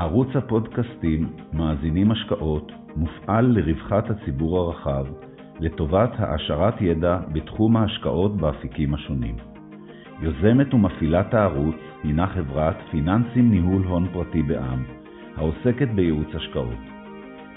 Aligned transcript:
ערוץ 0.00 0.28
הפודקאסטים 0.34 1.36
מאזינים 1.52 2.10
השקעות 2.10 2.72
מופעל 2.96 3.46
לרווחת 3.46 4.04
הציבור 4.10 4.58
הרחב 4.58 5.06
לטובת 5.60 6.10
העשרת 6.18 6.74
ידע 6.80 7.18
בתחום 7.32 7.76
ההשקעות 7.76 8.36
באפיקים 8.36 8.94
השונים. 8.94 9.36
יוזמת 10.20 10.74
ומפעילת 10.74 11.34
הערוץ 11.34 11.74
הינה 12.02 12.26
חברת 12.26 12.76
פיננסים 12.90 13.50
ניהול 13.50 13.82
הון 13.82 14.08
פרטי 14.12 14.42
בע"מ, 14.42 14.84
העוסקת 15.36 15.88
בייעוץ 15.94 16.28
השקעות. 16.34 16.80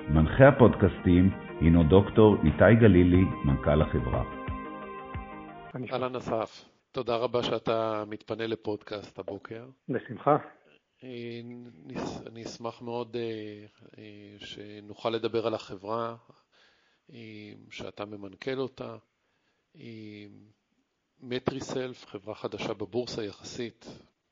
מנחה 0.09 0.47
הפודקאסטים 0.47 1.29
הינו 1.59 1.83
דוקטור 1.83 2.35
איתי 2.43 2.75
גלילי, 2.79 3.25
מנכ"ל 3.45 3.81
החברה. 3.81 4.23
אהלן 5.93 6.15
אסף, 6.15 6.65
תודה 6.91 7.15
רבה 7.15 7.43
שאתה 7.43 8.03
מתפנה 8.09 8.47
לפודקאסט 8.47 9.19
הבוקר. 9.19 9.65
בשמחה. 9.89 10.37
אני 12.27 12.45
אשמח 12.45 12.81
מאוד 12.81 13.15
אה, 13.15 13.65
אה, 13.97 14.35
שנוכל 14.39 15.09
לדבר 15.09 15.47
על 15.47 15.53
החברה, 15.53 16.15
אה, 17.13 17.53
שאתה 17.71 18.05
ממנכ"ל 18.05 18.59
אותה. 18.59 18.95
מטריסלף, 21.21 22.05
חברה 22.05 22.35
חדשה 22.35 22.73
בבורסה 22.73 23.23
יחסית, 23.23 23.85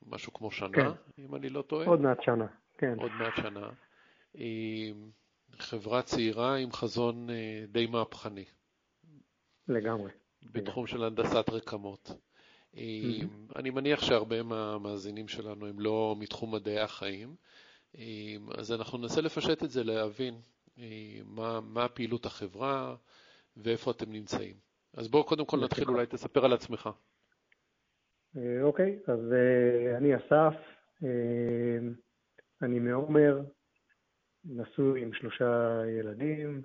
משהו 0.06 0.32
כמו 0.32 0.50
שנה, 0.50 0.68
כן. 0.72 1.22
אם 1.22 1.34
אני 1.34 1.48
לא 1.48 1.62
טועה. 1.62 1.86
עוד 1.86 2.00
מעט 2.00 2.22
שנה, 2.22 2.46
כן. 2.78 2.94
עוד 2.98 3.10
מעט 3.12 3.32
שנה. 3.36 3.70
חברה 5.58 6.02
צעירה 6.02 6.56
עם 6.56 6.72
חזון 6.72 7.28
די 7.68 7.86
מהפכני. 7.86 8.44
לגמרי. 9.68 10.10
בתחום 10.42 10.86
של 10.86 11.04
הנדסת 11.04 11.48
רקמות. 11.48 12.10
אני 13.56 13.70
מניח 13.70 14.00
שהרבה 14.00 14.42
מהמאזינים 14.42 15.28
שלנו 15.28 15.66
הם 15.66 15.80
לא 15.80 16.16
מתחום 16.18 16.54
מדעי 16.54 16.80
החיים, 16.80 17.36
אז 18.58 18.72
אנחנו 18.72 18.98
ננסה 18.98 19.20
לפשט 19.20 19.64
את 19.64 19.70
זה, 19.70 19.84
להבין 19.84 20.34
מה, 21.24 21.60
מה 21.60 21.88
פעילות 21.88 22.26
החברה 22.26 22.96
ואיפה 23.56 23.90
אתם 23.90 24.12
נמצאים. 24.12 24.54
אז 24.94 25.08
בואו 25.08 25.24
קודם 25.24 25.46
כל 25.46 25.64
נתחיל, 25.64 25.88
אולי 25.88 26.06
תספר 26.06 26.44
על 26.44 26.52
עצמך. 26.52 26.88
אה, 28.36 28.62
אוקיי, 28.62 28.98
אז 29.06 29.32
אה, 29.32 29.96
אני 29.96 30.16
אסף, 30.16 30.54
אה, 31.04 31.78
אני 32.62 32.78
מעומר, 32.78 33.40
נשוי 34.44 35.02
עם 35.02 35.12
שלושה 35.12 35.82
ילדים. 35.98 36.62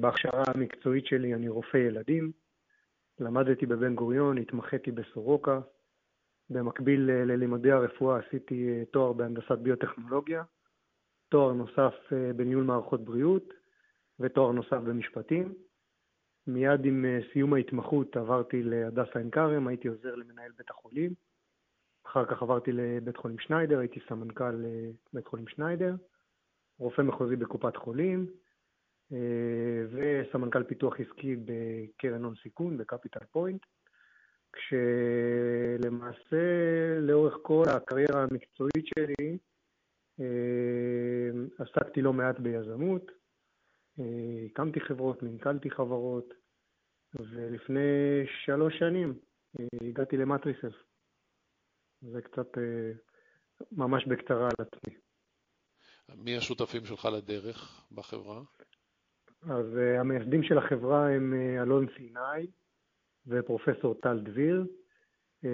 בהכשרה 0.00 0.42
המקצועית 0.46 1.06
שלי 1.06 1.34
אני 1.34 1.48
רופא 1.48 1.76
ילדים. 1.76 2.32
למדתי 3.20 3.66
בבן 3.66 3.94
גוריון, 3.94 4.38
התמחיתי 4.38 4.90
בסורוקה. 4.90 5.60
במקביל 6.50 7.10
אה, 7.10 7.24
ללימודי 7.24 7.72
הרפואה 7.72 8.18
עשיתי 8.18 8.68
אה, 8.68 8.84
תואר 8.84 9.12
בהנדסת 9.12 9.58
ביוטכנולוגיה, 9.58 10.42
תואר 11.28 11.52
נוסף 11.52 11.94
אה, 12.12 12.32
בניהול 12.36 12.64
מערכות 12.64 13.04
בריאות 13.04 13.54
ותואר 14.20 14.52
נוסף 14.52 14.76
במשפטים. 14.76 15.54
מיד 16.46 16.84
עם 16.84 17.04
סיום 17.32 17.54
ההתמחות 17.54 18.16
עברתי 18.16 18.62
להדסה 18.62 19.18
עין 19.18 19.30
כרם, 19.30 19.66
הייתי 19.66 19.88
עוזר 19.88 20.14
למנהל 20.14 20.52
בית 20.58 20.70
החולים. 20.70 21.14
אחר 22.06 22.24
כך 22.24 22.42
עברתי 22.42 22.72
לבית 22.72 23.16
חולים 23.16 23.38
שניידר, 23.38 23.78
הייתי 23.78 24.00
סמנכ"ל 24.08 24.64
בית 25.12 25.26
חולים 25.26 25.48
שניידר, 25.48 25.94
רופא 26.78 27.02
מחוזי 27.02 27.36
בקופת 27.36 27.76
חולים, 27.76 28.26
וסמנכ"ל 29.90 30.62
פיתוח 30.62 30.94
עסקי 31.00 31.36
בקרן 31.36 32.24
הון 32.24 32.34
סיכון, 32.42 32.78
בקפיטל 32.78 33.24
פוינט, 33.32 33.62
כשלמעשה 34.52 36.36
לאורך 37.00 37.34
כל 37.42 37.64
הקריירה 37.68 38.22
המקצועית 38.22 38.86
שלי 38.86 39.38
אה, 40.20 41.30
עסקתי 41.58 42.02
לא 42.02 42.12
מעט 42.12 42.38
ביזמות, 42.38 43.10
אה, 44.00 44.46
הקמתי 44.46 44.80
חברות, 44.80 45.22
מנכ"לתי 45.22 45.70
חברות, 45.70 46.34
ולפני 47.14 48.24
שלוש 48.44 48.78
שנים 48.78 49.18
הגעתי 49.82 50.16
למטריסס. 50.16 50.74
זה 52.00 52.22
קצת 52.22 52.58
ממש 53.72 54.06
בקצרה 54.06 54.44
על 54.44 54.66
עצמי. 54.66 54.94
מי 56.16 56.36
השותפים 56.36 56.84
שלך 56.84 57.04
לדרך 57.04 57.86
בחברה? 57.92 58.42
אז 59.42 59.66
uh, 59.74 60.00
המייסדים 60.00 60.42
של 60.42 60.58
החברה 60.58 61.10
הם 61.10 61.34
uh, 61.34 61.62
אלון 61.62 61.86
סיני 61.96 62.46
ופרופסור 63.26 63.94
טל 63.94 64.20
דביר. 64.20 64.66
Uh, 65.44 65.48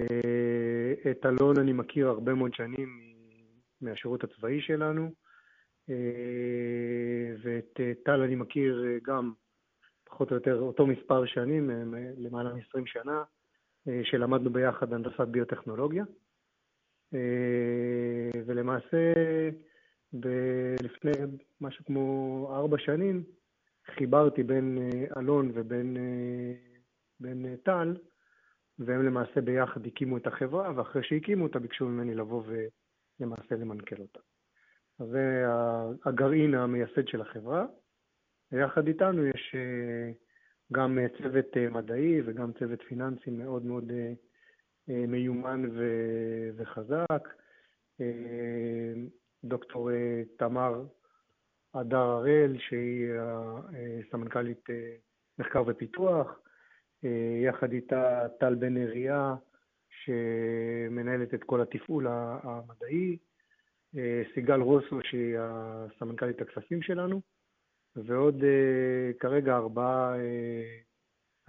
את 1.11 1.25
אלון 1.25 1.59
אני 1.59 1.73
מכיר 1.73 2.07
הרבה 2.07 2.33
מאוד 2.33 2.53
שנים 2.53 3.15
מהשירות 3.81 4.23
הצבאי 4.23 4.61
שלנו, 4.61 5.11
ואת 7.43 7.79
טל 8.05 8.21
אני 8.21 8.35
מכיר 8.35 8.83
גם 9.03 9.33
פחות 10.03 10.31
או 10.31 10.35
יותר 10.35 10.59
אותו 10.59 10.87
מספר 10.87 11.25
שנים, 11.25 11.69
למעלה 12.17 12.53
מ-20 12.53 12.81
שנה, 12.85 13.23
שלמדנו 14.03 14.49
ביחד 14.49 14.93
הנדסת 14.93 15.19
ביוטכנולוגיה. 15.19 16.03
ולמעשה, 18.45 19.13
ב- 20.19 20.75
לפני 20.83 21.11
משהו 21.61 21.85
כמו 21.85 22.47
ארבע 22.55 22.77
שנים, 22.79 23.23
חיברתי 23.93 24.43
בין 24.43 24.77
אה, 24.77 25.19
אלון 25.19 25.51
ובין 25.53 25.97
אה, 25.97 27.29
אה, 27.29 27.57
טל, 27.63 27.97
והם 28.79 29.05
למעשה 29.05 29.41
ביחד 29.41 29.85
הקימו 29.85 30.17
את 30.17 30.27
החברה, 30.27 30.71
ואחרי 30.75 31.03
שהקימו 31.03 31.43
אותה 31.43 31.59
ביקשו 31.59 31.85
ממני 31.85 32.15
לבוא 32.15 32.43
ולמעשה 33.19 33.55
למנכ"ל 33.55 34.01
אותה. 34.01 34.19
אז 34.99 35.07
זה 35.07 35.45
הגרעין 36.05 36.53
המייסד 36.53 37.07
של 37.07 37.21
החברה. 37.21 37.65
ויחד 38.51 38.87
איתנו 38.87 39.25
יש 39.25 39.55
גם 40.73 40.99
צוות 41.17 41.57
מדעי 41.71 42.21
וגם 42.25 42.53
צוות 42.53 42.81
פיננסי 42.81 43.31
מאוד 43.31 43.65
מאוד 43.65 43.91
מיומן 44.87 45.63
וחזק. 46.55 47.27
דוקטור 49.43 49.89
תמר 50.37 50.85
הדר 51.75 51.97
הראל, 51.97 52.57
שהיא 52.59 53.07
סמנכ"לית 54.11 54.69
אה, 54.69 54.95
מחקר 55.39 55.63
ופיתוח, 55.67 56.39
אה, 57.05 57.39
יחד 57.45 57.71
איתה 57.71 58.27
טל 58.39 58.55
בן 58.55 58.77
אריה, 58.77 59.35
שמנהלת 59.89 61.33
את 61.33 61.43
כל 61.43 61.61
התפעול 61.61 62.07
המדעי, 62.09 63.17
אה, 63.97 64.23
סיגל 64.33 64.61
רוסו, 64.61 64.99
שהיא 65.03 65.37
הסמנכ"לית 65.39 66.41
הכספים 66.41 66.81
שלנו, 66.81 67.21
ועוד 67.95 68.43
כרגע 69.19 69.55
ארבעה 69.55 70.15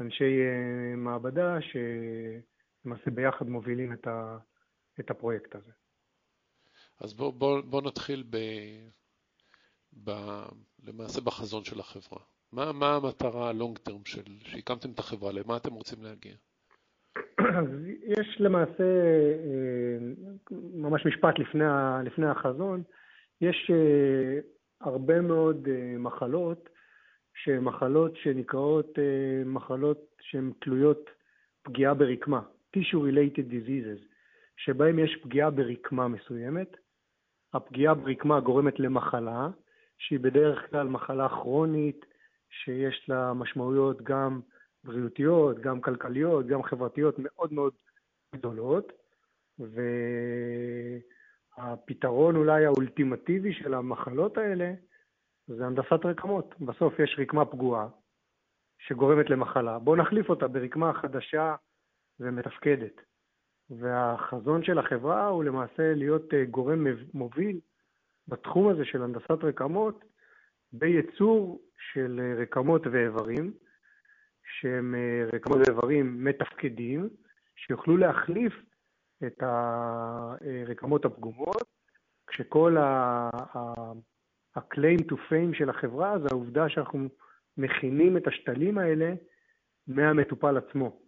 אנשי 0.01 0.41
מעבדה 0.97 1.59
שלמעשה 1.61 3.11
ביחד 3.11 3.49
מובילים 3.49 3.93
את, 3.93 5.11
הפרויקט 5.11 5.55
הזה. 5.55 5.73
אז 7.01 7.15
בואו 7.15 7.33
בוא, 7.33 7.61
בוא 7.61 7.83
נתחיל 7.83 8.25
ב... 8.31 8.37
ב, 10.05 10.11
למעשה 10.85 11.21
בחזון 11.21 11.65
של 11.65 11.81
החברה? 11.81 12.21
מה, 12.53 12.73
מה 12.73 12.95
המטרה 12.95 13.49
הלונג 13.49 13.79
טרם 13.79 14.05
של, 14.05 14.23
שהקמתם 14.41 14.91
את 14.91 14.99
החברה, 14.99 15.33
למה 15.33 15.57
אתם 15.57 15.73
רוצים 15.73 15.99
להגיע? 16.03 16.33
יש 18.19 18.37
למעשה, 18.41 18.85
אה, 18.85 19.99
ממש 20.51 21.07
משפט 21.07 21.39
לפני, 21.39 21.65
לפני 22.05 22.27
החזון, 22.27 22.83
יש 23.41 23.71
אה, 23.71 24.39
הרבה 24.81 25.21
מאוד 25.21 25.69
אה, 25.69 25.99
מחלות 25.99 26.69
שהן 27.35 27.61
מחלות 27.61 28.17
שנקראות 28.17 28.99
מחלות 29.47 29.99
שהן 30.21 30.53
תלויות 30.61 31.11
פגיעה 31.63 31.95
ברקמה, 31.95 32.41
tissue 32.77 32.97
related 32.97 33.51
diseases, 33.51 34.01
שבהן 34.57 34.99
יש 34.99 35.17
פגיעה 35.23 35.51
ברקמה 35.51 36.09
מסוימת. 36.09 36.77
הפגיעה 37.55 37.95
ברקמה 37.95 38.41
גורמת 38.41 38.81
למחלה, 38.81 39.49
שהיא 39.99 40.21
בדרך 40.21 40.71
כלל 40.71 40.89
מחלה 40.89 41.29
כרונית, 41.29 42.07
שיש 42.51 43.09
לה 43.09 43.33
משמעויות 43.33 44.03
גם 44.03 44.41
בריאותיות, 44.85 45.59
גם 45.59 45.81
כלכליות, 45.81 46.47
גם 46.47 46.63
חברתיות 46.63 47.15
מאוד 47.19 47.53
מאוד 47.53 47.73
גדולות, 48.35 48.93
והפתרון 51.59 52.37
אולי 52.37 52.67
האולטימטיבי 52.67 53.53
של 53.53 53.75
המחלות 53.75 54.39
האלה 54.39 54.73
זה 55.47 55.67
הנדסת 55.67 56.05
רקמות. 56.05 56.55
בסוף 56.61 56.99
יש 56.99 57.17
רקמה 57.19 57.45
פגועה 57.45 57.89
שגורמת 58.79 59.31
למחלה. 59.31 59.79
בואו 59.79 59.97
נחליף 59.97 60.29
אותה 60.29 60.49
ברקמה 60.49 60.93
חדשה 60.95 61.55
ומתפקדת. 62.21 63.01
והחזון 63.71 64.65
של 64.65 64.79
החברה 64.79 65.27
הוא 65.27 65.45
למעשה 65.45 65.95
להיות 65.95 66.35
אה, 66.35 66.45
גורם 66.45 66.87
מוביל 67.15 67.61
בתחום 68.29 68.69
הזה 68.69 68.85
של 68.85 69.03
הנדסת 69.03 69.45
רקמות 69.45 70.05
בייצור 70.73 71.61
של 71.93 72.21
אה, 72.23 72.43
רקמות 72.43 72.83
ואיברים, 72.87 73.53
שהם 74.61 74.95
אה, 74.95 75.25
רקמות 75.33 75.59
ואיברים 75.59 76.25
מתפקדים, 76.25 77.09
שיוכלו 77.57 77.97
להחליף 77.97 78.53
את 79.27 79.43
הרקמות 79.43 81.05
הפגומות 81.05 81.63
כשכל 82.27 82.77
ה-claim 82.77 85.01
to 85.11 85.15
fame 85.15 85.59
של 85.59 85.71
החברה 85.71 86.19
זה 86.19 86.29
העובדה 86.31 86.69
שאנחנו 86.69 87.09
מכינים 87.57 88.17
את 88.17 88.27
השתלים 88.27 88.79
האלה 88.79 89.15
מהמטופל 89.87 90.57
עצמו. 90.57 91.01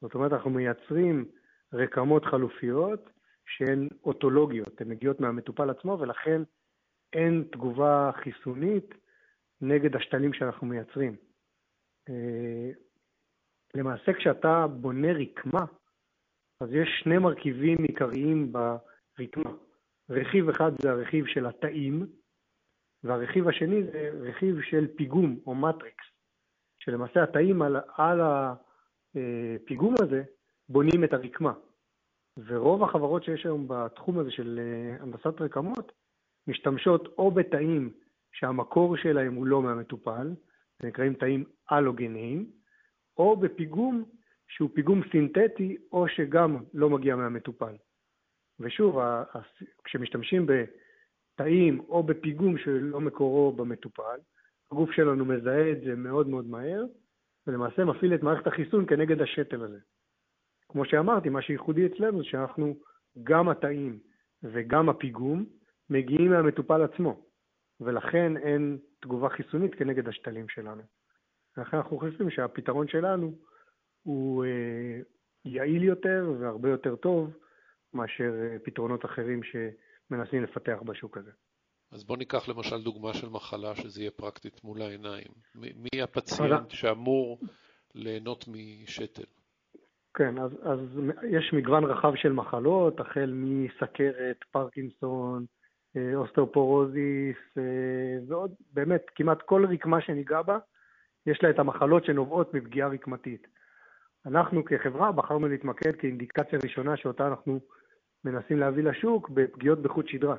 זאת 0.00 0.14
אומרת, 0.14 0.32
אנחנו 0.32 0.50
מייצרים 0.50 1.24
רקמות 1.72 2.24
חלופיות 2.24 3.10
שהן 3.46 3.88
אוטולוגיות, 4.04 4.80
הן 4.80 4.88
מגיעות 4.88 5.20
מהמטופל 5.20 5.70
עצמו, 5.70 5.98
ולכן 6.00 6.42
אין 7.12 7.44
תגובה 7.52 8.10
חיסונית 8.14 8.94
נגד 9.60 9.96
השתלים 9.96 10.32
שאנחנו 10.32 10.66
מייצרים. 10.66 11.16
אה, 12.08 12.70
למעשה, 13.74 14.12
כשאתה 14.12 14.66
בונה 14.66 15.12
רקמה, 15.12 15.64
אז 16.60 16.68
יש 16.72 16.88
שני 17.02 17.18
מרכיבים 17.18 17.78
עיקריים 17.78 18.52
ברקמה. 18.52 19.50
רכיב 20.10 20.48
אחד 20.48 20.72
זה 20.82 20.90
הרכיב 20.90 21.26
של 21.26 21.46
התאים, 21.46 22.06
והרכיב 23.04 23.48
השני 23.48 23.82
זה 23.82 24.10
רכיב 24.20 24.62
של 24.62 24.86
פיגום 24.96 25.38
או 25.46 25.54
מטריקס, 25.54 26.04
שלמעשה 26.78 27.22
התאים 27.22 27.62
על, 27.62 27.76
על 27.96 28.20
הפיגום 28.20 29.94
הזה 30.02 30.22
בונים 30.68 31.04
את 31.04 31.12
הרקמה. 31.12 31.52
ורוב 32.46 32.82
החברות 32.82 33.24
שיש 33.24 33.44
היום 33.44 33.68
בתחום 33.68 34.18
הזה 34.18 34.30
של 34.30 34.60
אה, 34.62 35.02
הנדסת 35.02 35.40
רקמות 35.40 35.92
משתמשות 36.46 37.14
או 37.18 37.30
בתאים 37.30 37.92
שהמקור 38.32 38.96
שלהם 38.96 39.34
הוא 39.34 39.46
לא 39.46 39.62
מהמטופל, 39.62 40.34
נקראים 40.82 41.14
תאים 41.14 41.44
אלוגניים, 41.72 42.50
או 43.16 43.36
בפיגום 43.36 44.04
שהוא 44.48 44.70
פיגום 44.74 45.00
סינתטי 45.12 45.76
או 45.92 46.08
שגם 46.08 46.56
לא 46.74 46.90
מגיע 46.90 47.16
מהמטופל. 47.16 47.74
ושוב, 48.60 48.98
כשמשתמשים 49.84 50.46
בתאים 50.46 51.80
או 51.80 52.02
בפיגום 52.02 52.58
שלא 52.58 53.00
מקורו 53.00 53.52
במטופל, 53.52 54.18
הגוף 54.72 54.90
שלנו 54.92 55.24
מזהה 55.24 55.72
את 55.72 55.80
זה 55.80 55.94
מאוד 55.96 56.28
מאוד 56.28 56.46
מהר, 56.46 56.84
ולמעשה 57.46 57.84
מפעיל 57.84 58.14
את 58.14 58.22
מערכת 58.22 58.46
החיסון 58.46 58.86
כנגד 58.86 59.22
השתל 59.22 59.62
הזה. 59.62 59.78
כמו 60.68 60.84
שאמרתי, 60.84 61.28
מה 61.28 61.42
שייחודי 61.42 61.86
אצלנו 61.86 62.18
זה 62.18 62.24
שאנחנו, 62.24 62.76
גם 63.22 63.48
התאים 63.48 63.98
וגם 64.42 64.88
הפיגום, 64.88 65.44
מגיעים 65.90 66.30
מהמטופל 66.30 66.82
עצמו, 66.82 67.20
ולכן 67.80 68.36
אין 68.36 68.78
תגובה 69.00 69.28
חיסונית 69.28 69.74
כנגד 69.74 70.08
השתלים 70.08 70.48
שלנו. 70.48 70.82
ולכן 71.56 71.76
אנחנו 71.76 71.98
חושבים 71.98 72.30
שהפתרון 72.30 72.88
שלנו 72.88 73.32
הוא 74.02 74.44
אה, 74.44 75.00
יעיל 75.44 75.84
יותר 75.84 76.32
והרבה 76.40 76.68
יותר 76.68 76.96
טוב 76.96 77.30
מאשר 77.94 78.32
אה, 78.42 78.56
פתרונות 78.64 79.04
אחרים 79.04 79.40
שמנסים 79.42 80.42
לפתח 80.42 80.78
בשוק 80.84 81.16
הזה. 81.16 81.30
אז 81.92 82.04
בוא 82.04 82.16
ניקח 82.16 82.48
למשל 82.48 82.82
דוגמה 82.82 83.14
של 83.14 83.28
מחלה 83.28 83.74
שזה 83.74 84.00
יהיה 84.00 84.10
פרקטית 84.10 84.64
מול 84.64 84.82
העיניים. 84.82 85.32
מי 85.54 86.02
הפציינט 86.02 86.70
שאמור 86.70 87.38
ליהנות 87.94 88.44
משתל? 88.48 89.24
כן, 90.14 90.38
אז, 90.38 90.52
אז 90.62 90.78
יש 91.30 91.52
מגוון 91.52 91.84
רחב 91.84 92.14
של 92.16 92.32
מחלות, 92.32 93.00
החל 93.00 93.32
מסכרת, 93.34 94.36
פרקינסון, 94.50 95.46
אוסטאופורוזיס, 96.14 97.36
ועוד 98.28 98.54
באמת 98.72 99.02
כמעט 99.14 99.42
כל 99.42 99.66
רקמה 99.66 100.00
שניגע 100.00 100.42
בה, 100.42 100.58
יש 101.26 101.42
לה 101.42 101.50
את 101.50 101.58
המחלות 101.58 102.04
שנובעות 102.04 102.54
מפגיעה 102.54 102.88
רקמתית. 102.88 103.46
אנחנו 104.26 104.64
כחברה 104.64 105.12
בחרנו 105.12 105.48
להתמקד 105.48 105.96
כאינדיקציה 105.96 106.58
ראשונה 106.64 106.96
שאותה 106.96 107.28
אנחנו 107.28 107.60
מנסים 108.24 108.58
להביא 108.58 108.84
לשוק 108.84 109.28
בפגיעות 109.28 109.82
בחוט 109.82 110.08
שדרה. 110.08 110.36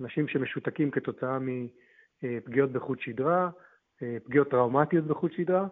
אנשים 0.00 0.28
שמשותקים 0.28 0.90
כתוצאה 0.90 1.38
מפגיעות 2.22 2.72
בחוט 2.72 3.00
שדרה, 3.00 3.50
פגיעות 4.24 4.50
טראומטיות 4.50 5.04
בחוט 5.04 5.32
שדרה, 5.32 5.66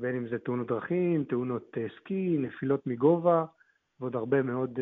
בין 0.00 0.16
אם 0.16 0.28
זה 0.28 0.38
תאונות 0.38 0.66
דרכים, 0.66 1.24
תאונות 1.24 1.76
סקי, 1.96 2.36
נפילות 2.38 2.86
מגובה, 2.86 3.44
ועוד 4.00 4.16
הרבה 4.16 4.42
מאוד 4.42 4.78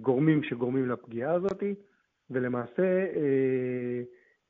גורמים 0.00 0.42
שגורמים 0.42 0.88
לפגיעה 0.88 1.34
הזאת. 1.34 1.62
ולמעשה, 2.30 3.06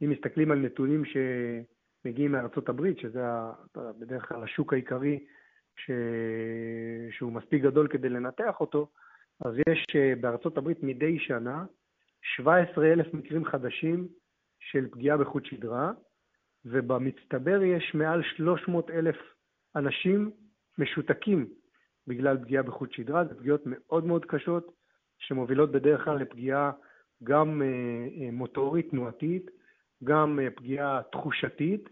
אם 0.03 0.11
מסתכלים 0.11 0.51
על 0.51 0.59
נתונים 0.59 1.03
שמגיעים 1.05 2.33
מארצות 2.33 2.69
הברית, 2.69 2.99
שזה 2.99 3.23
בדרך 3.77 4.29
כלל 4.29 4.43
השוק 4.43 4.73
העיקרי 4.73 5.25
ש... 5.77 5.91
שהוא 7.11 7.33
מספיק 7.33 7.63
גדול 7.63 7.89
כדי 7.89 8.09
לנתח 8.09 8.61
אותו, 8.61 8.89
אז 9.45 9.55
יש 9.69 9.87
אה, 9.97 10.13
בארצות 10.21 10.59
הברית 10.59 10.83
מדי 10.83 11.19
שנה 11.19 11.65
17,000 12.37 13.15
מקרים 13.15 13.45
חדשים 13.45 14.09
של 14.61 14.89
פגיעה 14.91 15.17
בחוט 15.17 15.45
שדרה, 15.45 15.93
ובמצטבר 16.65 17.63
יש 17.63 17.95
מעל 17.95 18.23
300,000 18.23 19.17
אנשים 19.77 20.31
משותקים 20.79 21.49
בגלל 22.07 22.39
פגיעה 22.39 22.63
בחוט 22.63 22.93
שדרה. 22.93 23.25
זה 23.25 23.35
פגיעות 23.35 23.63
מאוד 23.67 24.05
מאוד 24.05 24.25
קשות, 24.25 24.73
שמובילות 25.19 25.73
בדרך 25.73 26.05
כלל 26.05 26.17
לפגיעה 26.17 26.73
גם 27.25 27.63
אה, 27.63 27.67
אה, 27.67 28.31
מוטורית, 28.33 28.91
תנועתית, 28.91 29.51
גם 30.05 30.39
פגיעה 30.57 31.01
תחושתית, 31.13 31.89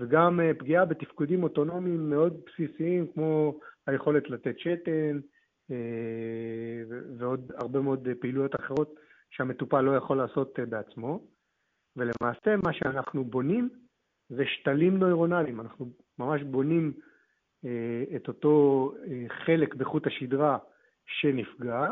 וגם 0.00 0.40
אה, 0.40 0.50
פגיעה 0.58 0.84
בתפקודים 0.84 1.42
אוטונומיים 1.42 2.10
מאוד 2.10 2.40
בסיסיים, 2.46 3.06
כמו 3.14 3.58
היכולת 3.86 4.30
לתת 4.30 4.58
שתן, 4.58 5.20
אה, 5.70 5.76
ועוד 7.18 7.52
הרבה 7.54 7.80
מאוד 7.80 8.08
פעילויות 8.20 8.54
אחרות 8.60 8.94
שהמטופל 9.30 9.80
לא 9.80 9.96
יכול 9.96 10.16
לעשות 10.16 10.58
אה, 10.58 10.66
בעצמו. 10.66 11.26
ולמעשה 11.96 12.56
מה 12.64 12.72
שאנחנו 12.72 13.24
בונים 13.24 13.68
זה 14.28 14.42
שתלים 14.46 14.96
נוירונליים, 14.96 15.60
אנחנו 15.60 15.86
ממש 16.18 16.42
בונים 16.42 16.92
את 18.16 18.28
אותו 18.28 18.92
חלק 19.44 19.74
בחוט 19.74 20.06
השדרה 20.06 20.58
שנפגע, 21.06 21.88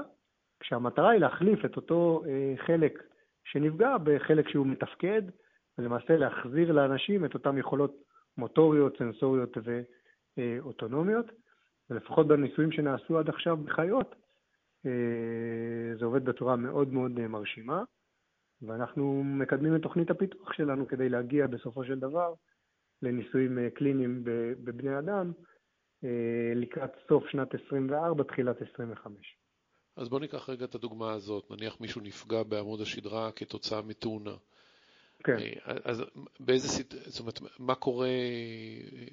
כשהמטרה 0.62 1.10
היא 1.10 1.20
להחליף 1.20 1.64
את 1.64 1.76
אותו 1.76 2.22
חלק 2.66 3.02
שנפגע 3.44 3.96
בחלק 3.98 4.48
שהוא 4.48 4.66
מתפקד, 4.66 5.22
ולמעשה 5.78 6.16
להחזיר 6.16 6.72
לאנשים 6.72 7.24
את 7.24 7.34
אותן 7.34 7.58
יכולות 7.58 8.02
מוטוריות, 8.36 8.98
סנסוריות 8.98 9.56
ואוטונומיות, 10.36 11.26
ולפחות 11.90 12.28
בניסויים 12.28 12.72
שנעשו 12.72 13.18
עד 13.18 13.28
עכשיו 13.28 13.56
בחיות, 13.56 14.14
אה, 14.86 15.96
זה 15.98 16.04
עובד 16.04 16.24
בצורה 16.24 16.56
מאוד 16.56 16.92
מאוד 16.92 17.10
מרשימה, 17.10 17.82
ואנחנו 18.62 19.24
מקדמים 19.24 19.76
את 19.76 19.82
תוכנית 19.82 20.10
הפיתוח 20.10 20.52
שלנו 20.52 20.88
כדי 20.88 21.08
להגיע 21.08 21.46
בסופו 21.46 21.84
של 21.84 21.98
דבר 21.98 22.34
לניסויים 23.02 23.58
אה, 23.58 23.70
קליניים 23.70 24.20
בבני 24.64 24.98
אדם 24.98 25.32
אה, 26.04 26.52
לקראת 26.54 26.90
סוף 27.08 27.26
שנת 27.28 27.54
24, 27.66 28.24
תחילת 28.24 28.56
25. 28.72 29.41
אז 29.96 30.08
בוא 30.08 30.20
ניקח 30.20 30.48
רגע 30.50 30.64
את 30.64 30.74
הדוגמה 30.74 31.12
הזאת, 31.12 31.50
נניח 31.50 31.80
מישהו 31.80 32.00
נפגע 32.00 32.42
בעמוד 32.42 32.80
השדרה 32.80 33.32
כתוצאה 33.32 33.82
מתאונה. 33.82 34.34
כן. 35.24 35.36
אה, 35.36 35.74
אז 35.84 36.04
באיזה, 36.40 36.68
סיט... 36.68 36.94
זאת 37.06 37.20
אומרת, 37.20 37.38
מה 37.58 37.74
קורה 37.74 38.08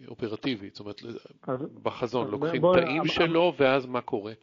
אופרטיבית? 0.07 0.75
זאת 0.75 0.79
אומרת, 0.79 1.01
אז, 1.47 1.65
בחזון, 1.83 2.25
אז 2.25 2.31
לוקחים 2.31 2.61
בוא, 2.61 2.75
תאים 2.75 3.01
בוא, 3.01 3.07
שלו, 3.07 3.53
ואז 3.59 3.85
מה 3.85 4.01
קורה? 4.01 4.33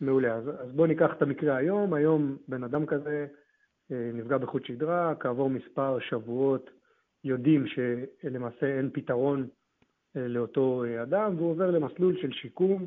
מעולה, 0.00 0.34
אז, 0.34 0.48
אז 0.48 0.72
בואו 0.72 0.86
ניקח 0.86 1.10
את 1.16 1.22
המקרה 1.22 1.56
היום. 1.56 1.94
היום 1.94 2.36
בן 2.48 2.64
אדם 2.64 2.86
כזה 2.86 3.26
אה, 3.92 4.10
נפגע 4.14 4.38
בחוט 4.38 4.66
שדרה, 4.66 5.14
כעבור 5.20 5.50
מספר 5.50 5.98
שבועות 6.00 6.70
יודעים 7.24 7.64
שלמעשה 7.66 8.66
אין 8.66 8.90
פתרון 8.92 9.48
אה, 10.16 10.28
לאותו 10.28 10.84
אדם, 11.02 11.36
והוא 11.36 11.50
עובר 11.50 11.70
למסלול 11.70 12.16
של 12.22 12.32
שיקום, 12.32 12.86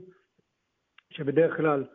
שבדרך 1.10 1.58
כלל 1.58 1.86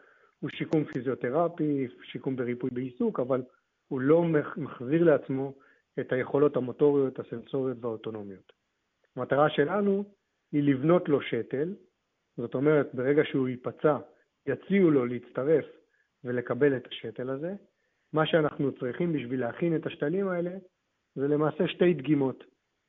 הוא 0.40 0.50
שיקום 0.50 0.84
פיזיותרפי, 0.84 1.86
שיקום 2.02 2.36
בריפוי 2.36 2.70
בעיסוק, 2.70 3.20
אבל 3.20 3.42
הוא 3.88 4.00
לא 4.00 4.24
מחזיר 4.56 5.04
לעצמו 5.04 5.54
את 6.00 6.12
היכולות 6.12 6.56
המוטוריות, 6.56 7.18
הסנסוריות 7.18 7.78
והאוטונומיות. 7.80 8.52
המטרה 9.16 9.50
שלנו 9.50 10.04
היא 10.52 10.62
לבנות 10.62 11.08
לו 11.08 11.22
שתל, 11.22 11.74
זאת 12.36 12.54
אומרת, 12.54 12.94
ברגע 12.94 13.22
שהוא 13.24 13.48
ייפצע, 13.48 13.98
יציעו 14.46 14.90
לו 14.90 15.06
להצטרף 15.06 15.64
ולקבל 16.24 16.76
את 16.76 16.86
השתל 16.86 17.30
הזה. 17.30 17.54
מה 18.12 18.26
שאנחנו 18.26 18.72
צריכים 18.72 19.12
בשביל 19.12 19.40
להכין 19.40 19.76
את 19.76 19.86
השתלים 19.86 20.28
האלה 20.28 20.50
זה 21.14 21.28
למעשה 21.28 21.68
שתי 21.68 21.94
דגימות. 21.94 22.44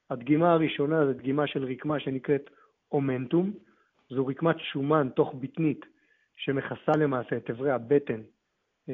הדגימה 0.09 0.53
הראשונה 0.53 1.05
זה 1.05 1.13
דגימה 1.13 1.47
של 1.47 1.63
רקמה 1.63 1.99
שנקראת 1.99 2.49
אומנטום, 2.91 3.53
זו 4.09 4.25
רקמת 4.25 4.55
שומן 4.59 5.09
תוך 5.15 5.33
בטנית 5.39 5.85
שמכסה 6.39 6.91
למעשה 6.99 7.37
את 7.37 7.49
אברי 7.49 7.71
הבטן 7.71 8.21
אה, 8.89 8.93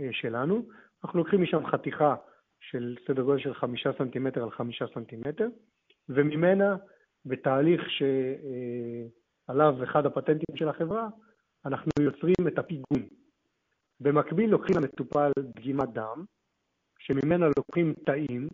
אה, 0.00 0.08
שלנו. 0.12 0.68
אנחנו 1.04 1.18
לוקחים 1.18 1.42
משם 1.42 1.66
חתיכה 1.66 2.14
של 2.60 2.96
סדר 3.06 3.22
גודל 3.22 3.42
של 3.42 3.54
חמישה 3.54 3.90
סנטימטר 3.98 4.42
על 4.42 4.50
חמישה 4.50 4.84
סנטימטר, 4.94 5.48
וממנה, 6.08 6.76
בתהליך 7.24 7.82
שעליו 7.90 9.84
אחד 9.84 10.06
הפטנטים 10.06 10.56
של 10.56 10.68
החברה, 10.68 11.08
אנחנו 11.64 11.90
יוצרים 12.00 12.48
את 12.48 12.58
הפיגום. 12.58 13.08
במקביל 14.00 14.50
לוקחים 14.50 14.76
למטופל 14.76 15.30
דגימת 15.38 15.88
דם, 15.92 16.24
שממנה 16.98 17.46
לוקחים 17.56 17.94
תאים, 18.06 18.48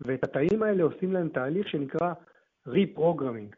ואת 0.00 0.24
התאים 0.24 0.62
האלה 0.62 0.82
עושים 0.82 1.12
להם 1.12 1.28
תהליך 1.28 1.68
שנקרא 1.68 2.12
reprogramming. 2.66 3.54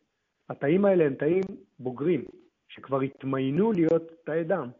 התאים 0.49 0.85
האלה 0.85 1.05
הם 1.05 1.15
תאים 1.15 1.43
בוגרים, 1.79 2.25
שכבר 2.69 3.01
התמיינו 3.01 3.73
להיות 3.73 4.03
תאי 4.25 4.45
דם, 4.45 4.71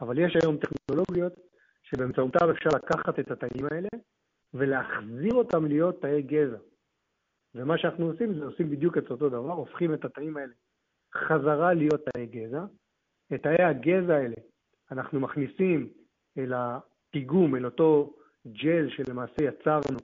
אבל 0.00 0.18
יש 0.18 0.36
היום 0.42 0.56
טכנולוגיות 0.56 1.32
שבאמצעותם 1.82 2.50
אפשר 2.50 2.70
לקחת 2.74 3.18
את 3.18 3.30
התאים 3.30 3.66
האלה 3.70 3.88
ולהחזיר 4.54 5.34
אותם 5.34 5.66
להיות 5.66 6.02
תאי 6.02 6.22
גזע. 6.22 6.58
ומה 7.54 7.78
שאנחנו 7.78 8.06
עושים 8.06 8.34
זה 8.34 8.44
עושים 8.44 8.70
בדיוק 8.70 8.98
את 8.98 9.10
אותו 9.10 9.28
דבר, 9.28 9.52
הופכים 9.52 9.94
את 9.94 10.04
התאים 10.04 10.36
האלה 10.36 10.52
חזרה 11.14 11.74
להיות 11.74 12.00
תאי 12.12 12.26
גזע. 12.26 12.64
את 13.34 13.42
תאי 13.42 13.62
הגזע 13.62 14.14
האלה 14.14 14.36
אנחנו 14.90 15.20
מכניסים 15.20 15.88
אל 16.38 16.52
הפיגום, 16.52 17.56
אל 17.56 17.64
אותו 17.64 18.16
ג'ל 18.46 18.90
שלמעשה 18.90 19.44
יצרנו 19.44 19.98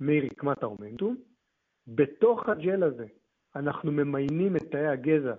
מרקמת 0.00 0.62
האומנטום. 0.62 1.16
בתוך 1.86 2.48
הג'ל 2.48 2.82
הזה 2.82 3.06
אנחנו 3.56 3.92
ממיינים 3.92 4.56
את 4.56 4.62
תאי 4.70 4.86
הגזע 4.86 5.34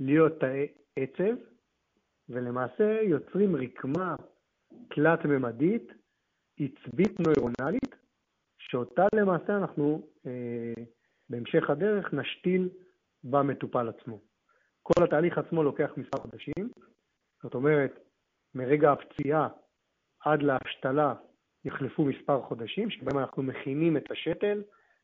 להיות 0.00 0.40
תאי 0.40 0.66
עצב, 0.96 1.34
ולמעשה 2.28 3.00
יוצרים 3.02 3.56
רקמה 3.56 4.16
תלת-ממדית, 4.94 5.92
עצבית 6.60 7.20
נוירונלית, 7.20 7.94
שאותה 8.58 9.06
למעשה 9.14 9.56
אנחנו 9.56 10.02
אה, 10.26 10.84
בהמשך 11.28 11.70
הדרך 11.70 12.14
נשתיל 12.14 12.68
במטופל 13.24 13.88
עצמו. 13.88 14.20
כל 14.82 15.04
התהליך 15.04 15.38
עצמו 15.38 15.62
לוקח 15.62 15.90
מספר 15.96 16.18
חודשים, 16.18 16.70
זאת 17.42 17.54
אומרת, 17.54 18.00
מרגע 18.54 18.92
הפציעה 18.92 19.48
עד 20.20 20.42
להשתלה 20.42 21.14
יחלפו 21.64 22.04
מספר 22.04 22.42
חודשים, 22.42 22.90
שבהם 22.90 23.18
אנחנו 23.18 23.42
מכינים 23.42 23.96
את 23.96 24.10
השתל, 24.10 24.62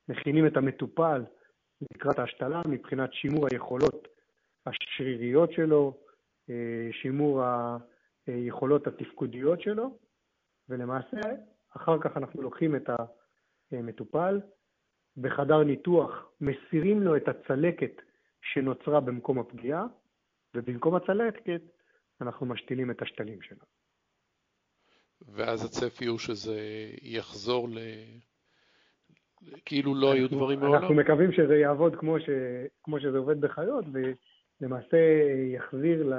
מכינים 0.09 0.47
את 0.47 0.57
המטופל 0.57 1.25
לקראת 1.81 2.19
ההשתלה 2.19 2.63
מבחינת 2.69 3.13
שימור 3.13 3.47
היכולות 3.53 4.16
השריריות 4.67 5.53
שלו, 5.53 5.99
אה, 6.51 6.89
שימור 7.03 7.43
היכולות 8.27 8.87
התפקודיות 8.87 9.61
שלו, 9.61 9.99
ולמעשה 10.69 11.21
אחר 11.77 11.99
כך 12.01 12.17
אנחנו 12.17 12.43
לוקחים 12.43 12.77
את 12.77 12.91
המטופל, 13.73 14.41
בחדר 15.17 15.65
ניתוח 15.65 16.31
מסירים 16.41 17.03
לו 17.03 17.17
את 17.17 17.29
הצלקת 17.29 18.03
שנוצרה 18.43 19.01
במקום 19.01 19.39
הפגיעה, 19.39 19.87
ובמקום 20.55 20.95
הצלקת 20.95 21.63
אנחנו 22.21 22.47
משתילים 22.47 22.91
את 22.91 23.03
השתלים 23.03 23.43
שלו. 23.43 23.65
ואז 25.21 25.65
הצפי 25.65 26.07
הוא 26.07 26.19
שזה 26.19 26.61
יחזור 27.03 27.69
ל... 27.69 27.79
כאילו 29.65 29.95
לא 29.95 30.13
היו 30.13 30.29
דברים 30.29 30.61
מעולם? 30.61 30.83
אנחנו 30.83 30.95
מקווים 30.95 31.33
שזה 31.33 31.57
יעבוד 31.57 31.97
כמו, 31.97 32.21
ש... 32.21 32.29
כמו 32.83 33.01
שזה 33.01 33.19
עובד 33.19 33.41
בחיות, 33.41 33.85
ולמעשה 34.61 34.97
יחזיר 35.55 36.13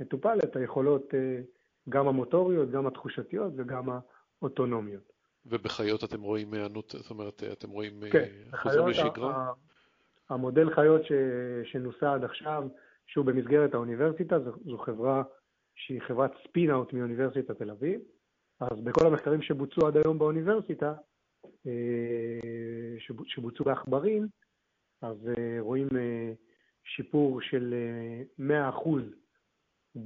למטופל 0.00 0.38
את 0.44 0.56
היכולות 0.56 1.14
אה, 1.14 1.40
גם 1.88 2.08
המוטוריות, 2.08 2.70
גם 2.70 2.86
התחושתיות 2.86 3.52
וגם 3.56 3.88
האוטונומיות. 4.40 5.12
ובחיות 5.46 6.04
אתם 6.04 6.22
רואים 6.22 6.54
היענות, 6.54 6.94
זאת 6.98 7.10
אומרת, 7.10 7.42
אתם 7.52 7.70
רואים 7.70 8.02
אה, 8.04 8.10
כן, 8.10 8.28
חוזרים 8.56 8.88
לשגרה? 8.88 9.52
המודל 10.30 10.74
חיות 10.74 11.04
ש... 11.04 11.12
שנוסה 11.64 12.14
עד 12.14 12.24
עכשיו, 12.24 12.64
שהוא 13.06 13.24
במסגרת 13.24 13.74
האוניברסיטה, 13.74 14.40
זו, 14.40 14.50
זו 14.64 14.78
חברה 14.78 15.22
שהיא 15.74 16.00
חברת 16.00 16.32
ספין-אאוט 16.48 16.92
מאוניברסיטת 16.92 17.58
תל 17.58 17.70
אביב. 17.70 18.00
אז 18.60 18.80
בכל 18.84 19.06
המחקרים 19.06 19.42
שבוצעו 19.42 19.86
עד 19.86 19.96
היום 19.96 20.18
באוניברסיטה, 20.18 20.94
אה, 21.66 22.96
שבוצעו 23.26 23.64
בעכברים, 23.64 24.26
אז 25.02 25.28
אה, 25.28 25.56
רואים 25.60 25.88
אה, 25.96 26.32
שיפור 26.84 27.40
של 27.40 27.74
100% 29.94 30.02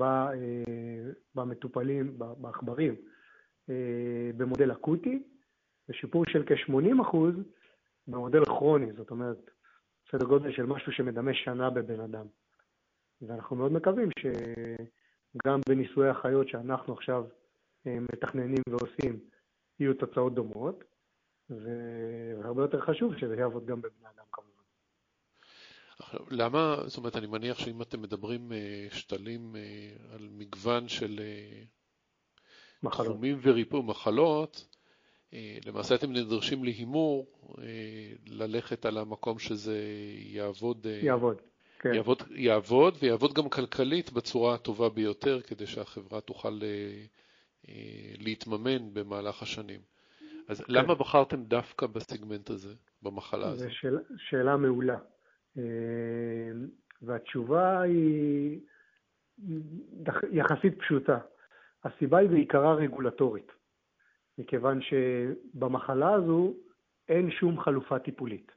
במטופלים, 1.35 2.19
בעכברים, 2.19 2.95
במודל 4.37 4.73
אקוטי, 4.73 5.23
ושיפור 5.89 6.25
של 6.29 6.45
כ-80% 6.47 7.17
במודל 8.09 8.45
כרוני, 8.45 8.93
זאת 8.93 9.11
אומרת, 9.11 9.51
סדר 10.11 10.27
גודל 10.27 10.53
של 10.53 10.67
משהו 10.67 10.93
שמדמה 10.93 11.35
שנה 11.35 11.71
בבן 11.71 12.01
אדם. 12.01 12.27
ואנחנו 13.23 13.57
מאוד 13.57 13.73
מקווים 13.73 14.09
שגם 14.19 15.61
בניסויי 15.69 16.09
החיות 16.09 16.49
שאנחנו 16.49 16.93
עכשיו 16.95 17.25
מתכננים 17.87 18.63
ועושים, 18.69 19.21
יהיו 19.81 19.95
תוצאות 19.95 20.35
דומות. 20.35 20.85
והרבה 21.51 22.63
יותר 22.63 22.81
חשוב 22.81 23.17
שזה 23.17 23.37
יעבוד 23.37 23.67
גם 23.67 23.81
בבני 23.81 24.09
אדם 24.17 24.25
כמובן. 24.33 24.56
עכשיו, 25.99 26.21
למה, 26.31 26.77
זאת 26.87 26.97
אומרת, 26.99 27.17
אני 27.17 27.27
מניח 27.27 27.59
שאם 27.59 27.83
אתם 27.83 28.03
מדברים 28.03 28.53
אה, 28.53 28.87
שתלים 28.91 29.57
אה, 29.57 30.15
על 30.15 30.29
מגוון 30.31 30.89
של 30.89 31.21
אה, 31.21 31.63
מחלות. 32.83 33.07
תחומים 33.07 33.39
וריפוי 33.43 33.83
מחלות, 33.83 34.67
למעשה 35.67 35.95
אתם 35.95 36.13
נדרשים 36.13 36.65
להימור, 36.65 37.27
ללכת 38.27 38.87
על 38.87 38.99
המקום 38.99 39.39
שזה 39.39 39.79
יעבוד. 40.19 40.87
יעבוד. 40.87 41.37
כן. 41.79 41.95
יעבוד, 41.95 42.23
יעבוד 42.31 42.97
ויעבוד 43.01 43.35
גם 43.35 43.49
כלכלית 43.49 44.13
בצורה 44.13 44.55
הטובה 44.55 44.89
ביותר, 44.89 45.41
כדי 45.41 45.67
שהחברה 45.67 46.21
תוכל 46.21 46.61
להתממן 48.19 48.95
במהלך 48.95 49.43
השנים. 49.43 49.81
אז 50.49 50.61
כן. 50.61 50.73
למה 50.73 50.95
בחרתם 50.95 51.43
דווקא 51.45 51.87
בסגמנט 51.87 52.51
הזה, 52.51 52.75
במחלה 53.03 53.49
הזאת? 53.49 53.69
זו 53.69 53.75
שאל, 53.75 53.99
שאלה 54.17 54.57
מעולה. 54.57 54.97
אה, 55.59 56.53
והתשובה 57.03 57.81
היא 57.81 58.61
יחסית 60.31 60.79
פשוטה. 60.79 61.19
הסיבה 61.85 62.19
היא 62.19 62.31
בעיקרה 62.31 62.75
רגולטורית, 62.75 63.53
מכיוון 64.39 64.81
שבמחלה 64.83 66.15
הזו 66.15 66.55
אין 67.09 67.31
שום 67.31 67.61
חלופה 67.61 67.99
טיפולית. 67.99 68.53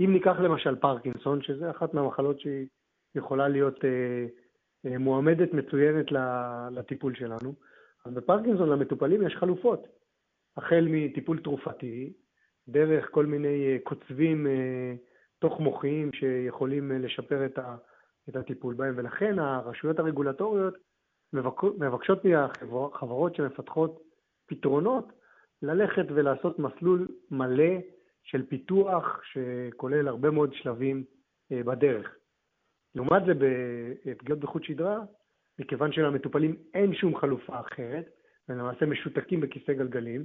אם 0.00 0.12
ניקח 0.12 0.36
למשל 0.40 0.76
פרקינסון, 0.76 1.42
שזה 1.42 1.70
אחת 1.70 1.94
מהמחלות 1.94 2.40
שהיא 2.40 2.66
יכולה 3.14 3.48
להיות 3.48 3.84
אה, 3.84 4.26
אה, 4.86 4.98
מועמדת 4.98 5.52
מצוינת 5.52 6.06
לטיפול 6.70 7.14
שלנו, 7.14 7.54
אז 8.04 8.14
בפרקינסון 8.14 8.68
למטופלים 8.68 9.26
יש 9.26 9.36
חלופות. 9.36 9.86
החל 10.56 10.86
מטיפול 10.90 11.40
תרופתי, 11.42 12.12
דרך 12.68 13.08
כל 13.10 13.26
מיני 13.26 13.66
אה, 13.66 13.76
קוצבים 13.82 14.46
אה, 14.46 14.94
תוך 15.40 15.60
מוחיים 15.60 16.12
שיכולים 16.12 16.92
אה, 16.92 16.98
לשפר 16.98 17.46
את, 17.46 17.58
הטיפול 18.34 18.74
בהם, 18.74 18.94
ולכן 18.96 19.38
הרשויות 19.38 19.98
הרגולטוריות 19.98 20.74
מבקשות 21.78 22.24
מהחברות 22.24 23.34
שמפתחות 23.34 24.02
פתרונות 24.46 25.12
ללכת 25.62 26.04
ולעשות 26.14 26.58
מסלול 26.58 27.08
מלא 27.30 27.74
של 28.22 28.46
פיתוח 28.46 29.20
שכולל 29.24 30.08
הרבה 30.08 30.30
מאוד 30.30 30.54
שלבים 30.54 31.04
בדרך. 31.50 32.16
לעומת 32.94 33.22
זה 33.26 33.32
בפגיעות 34.04 34.40
בחוט 34.40 34.64
שדרה, 34.64 35.00
מכיוון 35.58 35.92
שלמטופלים 35.92 36.56
אין 36.74 36.94
שום 36.94 37.16
חלופה 37.16 37.60
אחרת, 37.60 38.10
ולמעשה 38.48 38.86
משותקים 38.86 39.40
בכיסא 39.40 39.72
גלגלים, 39.72 40.24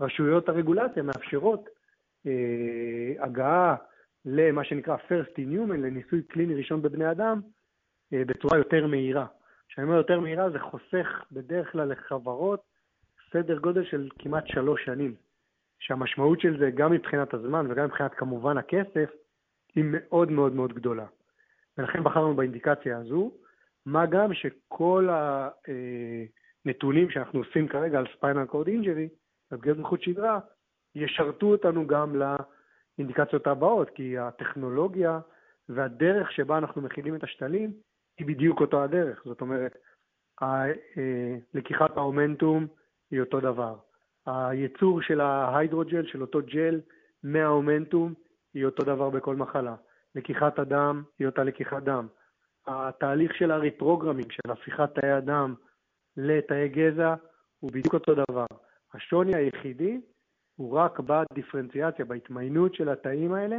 רשויות 0.00 0.48
הרגולציה 0.48 1.02
מאפשרות 1.02 1.68
אה, 2.26 3.24
הגעה 3.24 3.76
למה 4.30 4.64
שנקרא 4.64 4.96
first 4.96 5.32
in 5.36 5.54
human, 5.54 5.76
לניסוי 5.76 6.22
קליני 6.22 6.54
ראשון 6.54 6.82
בבני 6.82 7.10
אדם, 7.10 7.40
אה, 8.12 8.24
בצורה 8.24 8.58
יותר 8.58 8.86
מהירה. 8.86 9.26
כשאני 9.68 9.86
אומר 9.86 9.96
יותר 9.96 10.20
מהירה 10.20 10.50
זה 10.50 10.58
חוסך 10.58 11.06
בדרך 11.32 11.72
כלל 11.72 11.92
לחברות 11.92 12.62
סדר 13.32 13.58
גודל 13.58 13.84
של 13.84 14.08
כמעט 14.18 14.46
שלוש 14.46 14.84
שנים, 14.84 15.14
שהמשמעות 15.78 16.40
של 16.40 16.58
זה 16.58 16.70
גם 16.70 16.92
מבחינת 16.92 17.34
הזמן 17.34 17.66
וגם 17.70 17.84
מבחינת 17.84 18.14
כמובן 18.14 18.58
הכסף 18.58 19.10
היא 19.74 19.84
מאוד 19.86 20.30
מאוד 20.30 20.52
מאוד 20.52 20.72
גדולה. 20.72 21.06
ולכן 21.78 22.04
בחרנו 22.04 22.34
באינדיקציה 22.34 22.98
הזו, 22.98 23.32
מה 23.86 24.06
גם 24.06 24.34
שכל 24.34 25.08
הנתונים 26.64 27.06
אה, 27.06 27.12
שאנחנו 27.12 27.38
עושים 27.38 27.68
כרגע 27.68 27.98
על 27.98 28.06
spinal 28.16 28.44
cord 28.44 28.68
injury 28.68 29.08
בפגיעות 29.50 29.78
בחוט 29.78 30.00
שדרה, 30.00 30.38
ישרתו 30.94 31.46
אותנו 31.46 31.86
גם 31.86 32.16
לאינדיקציות 32.98 33.46
הבאות, 33.46 33.90
כי 33.90 34.18
הטכנולוגיה 34.18 35.20
והדרך 35.68 36.32
שבה 36.32 36.58
אנחנו 36.58 36.82
מכינים 36.82 37.14
את 37.14 37.24
השתלים 37.24 37.72
היא 38.18 38.26
בדיוק 38.26 38.60
אותו 38.60 38.82
הדרך. 38.82 39.22
זאת 39.24 39.40
אומרת, 39.40 39.76
אה, 40.42 40.64
לקיחת 41.54 41.96
האומנטום 41.96 42.66
היא 43.10 43.20
אותו 43.20 43.40
דבר. 43.40 43.76
הייצור 44.26 45.02
של 45.02 45.20
ההיידרוג'ל, 45.20 46.06
של 46.06 46.22
אותו 46.22 46.38
ג'ל 46.42 46.80
מהאומנטום, 47.22 48.14
היא 48.54 48.64
אותו 48.64 48.84
דבר 48.84 49.10
בכל 49.10 49.36
מחלה. 49.36 49.74
לקיחת 50.14 50.58
הדם 50.58 51.02
היא 51.18 51.26
אותה 51.26 51.44
לקיחת 51.44 51.82
דם. 51.82 52.06
התהליך 52.66 53.34
של 53.34 53.50
הריפרוגרמינג, 53.50 54.32
של 54.32 54.50
הפיכת 54.50 54.94
תאי 54.94 55.10
הדם 55.10 55.54
לתאי 56.16 56.68
גזע 56.68 57.14
הוא 57.60 57.70
בדיוק 57.72 57.94
אותו 57.94 58.14
דבר. 58.14 58.46
השוני 58.94 59.36
היחידי 59.36 60.00
הוא 60.58 60.78
רק 60.78 61.00
בדיפרנציאציה, 61.00 62.04
בהתמיינות 62.04 62.74
של 62.74 62.88
התאים 62.88 63.34
האלה, 63.34 63.56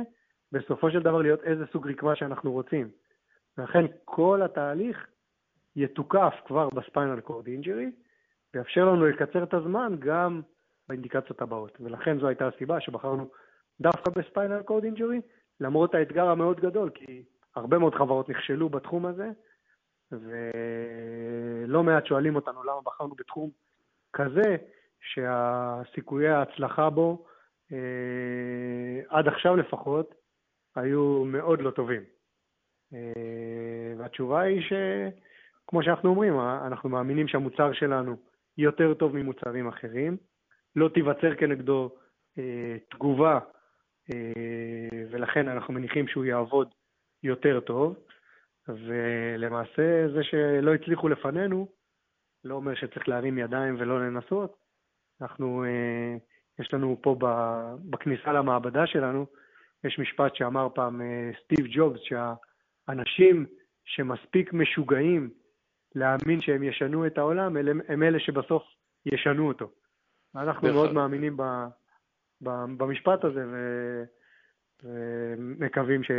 בסופו 0.52 0.92
של 0.92 1.00
דבר 1.00 1.22
להיות 1.22 1.44
איזה 1.44 1.66
סוג 1.72 1.88
רקמה 1.88 2.16
שאנחנו 2.16 2.52
רוצים. 2.52 2.90
ולכן 3.58 3.86
כל 4.06 4.42
התהליך 4.42 5.08
יתוקף 5.76 6.34
כבר 6.46 6.70
ב 6.70 6.77
spinal 6.77 7.20
cord 7.20 7.48
injury, 7.48 7.92
ויאפשר 8.54 8.86
לנו 8.86 9.06
לקצר 9.06 9.44
את 9.44 9.54
הזמן 9.54 9.96
גם 10.00 10.42
באינדיקציות 10.88 11.42
הבאות. 11.42 11.78
ולכן 11.80 12.20
זו 12.20 12.28
הייתה 12.28 12.48
הסיבה 12.48 12.80
שבחרנו 12.80 13.30
דווקא 13.82 14.12
ב 14.12 14.19
spinal 14.19 14.62
cord 14.64 14.84
injury, 14.84 15.22
למרות 15.60 15.96
האתגר 15.96 16.30
המאוד 16.30 16.60
גדול, 16.60 16.90
כי 16.90 17.24
הרבה 17.56 17.78
מאוד 17.78 17.96
חברות 17.96 18.30
נכשלו 18.30 18.70
בתחום 18.70 19.06
הזה, 19.06 19.30
ולא 20.12 21.84
מעט 21.84 22.06
שואלים 22.06 22.36
אותנו 22.36 22.64
למה 22.64 22.82
בחרנו 22.86 23.16
בתחום 23.16 23.50
כזה, 24.14 24.56
שסיכויי 25.02 26.28
ההצלחה 26.28 26.90
בו, 26.90 27.26
אה, 27.72 29.02
עד 29.10 29.28
עכשיו 29.28 29.56
לפחות, 29.56 30.16
היו 30.76 31.26
מאוד 31.26 31.62
לא 31.62 31.72
טובים. 31.72 32.02
אה, 32.94 33.94
והתשובה 33.98 34.42
היא 34.42 34.62
שכמו 34.62 35.84
שאנחנו 35.84 36.10
אומרים, 36.10 36.40
אנחנו 36.40 36.90
מאמינים 36.90 37.28
שהמוצר 37.28 37.74
שלנו 37.74 38.16
יותר 38.58 38.94
טוב 38.94 39.16
ממוצרים 39.16 39.68
אחרים, 39.68 40.18
לא 40.76 40.90
תיווצר 40.90 41.36
כנגדו 41.36 41.92
אה, 42.38 42.78
תגובה, 42.90 43.40
אה, 44.14 45.06
ולכן 45.12 45.48
אנחנו 45.48 45.74
מניחים 45.74 46.08
שהוא 46.08 46.26
יעבוד 46.26 46.70
יותר 47.24 47.60
טוב, 47.60 47.96
ולמעשה 48.68 50.08
זה 50.14 50.24
שלא 50.24 50.74
הצליחו 50.74 51.10
לפנינו, 51.10 51.68
לא 52.44 52.56
אומר 52.56 52.76
שצריך 52.76 53.10
להרים 53.10 53.38
ידיים 53.38 53.76
ולא 53.80 54.00
לנסות. 54.00 54.69
אנחנו, 55.22 55.64
אה, 55.64 56.18
יש 56.60 56.74
לנו 56.74 56.98
פה 57.02 57.16
בכניסה 57.90 58.34
למעבדה 58.34 58.88
שלנו, 58.88 59.26
יש 59.84 60.00
משפט 60.00 60.36
שאמר 60.36 60.68
פעם 60.76 61.02
אה, 61.02 61.32
סטיב 61.44 61.66
ג'ובס, 61.72 62.00
שהאנשים 62.02 63.46
שמספיק 63.86 64.54
משוגעים 64.54 65.30
להאמין 65.96 66.42
שהם 66.42 66.64
ישנו 66.64 67.08
את 67.08 67.18
העולם, 67.18 67.58
הם 67.88 68.04
אלה 68.04 68.20
שבסוף 68.20 68.64
ישנו 69.06 69.48
אותו. 69.48 69.72
אנחנו. 70.36 70.74
מאוד 70.74 70.94
מאמינים 70.94 71.38
ב, 71.38 71.44
ב, 72.42 72.50
במשפט 72.78 73.24
הזה 73.24 73.46
ו, 73.48 74.04
ומקווים 74.84 76.04
ש, 76.04 76.12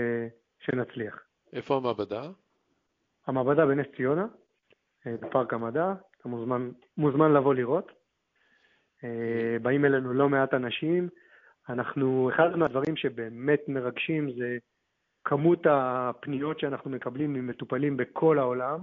שנצליח. 0.58 1.22
איפה 1.52 1.76
המעבדה? 1.76 2.22
המעבדה 3.26 3.66
בנס 3.66 3.86
ציונה, 3.96 4.26
אה, 5.06 5.14
בפארק 5.20 5.54
המדע, 5.54 5.92
אתה 6.18 6.28
מוזמן, 6.28 6.70
מוזמן 6.96 7.32
לבוא 7.32 7.54
לראות. 7.54 7.99
אה, 9.04 9.58
באים 9.62 9.84
אלינו 9.84 10.12
לא 10.14 10.28
מעט 10.28 10.54
אנשים. 10.54 11.08
אנחנו, 11.68 12.30
אחד 12.34 12.56
מהדברים 12.56 12.96
שבאמת 12.96 13.60
מרגשים 13.68 14.30
זה 14.38 14.58
כמות 15.24 15.66
הפניות 15.70 16.60
שאנחנו 16.60 16.90
מקבלים 16.90 17.32
ממטופלים 17.32 17.96
בכל 17.96 18.38
העולם, 18.38 18.80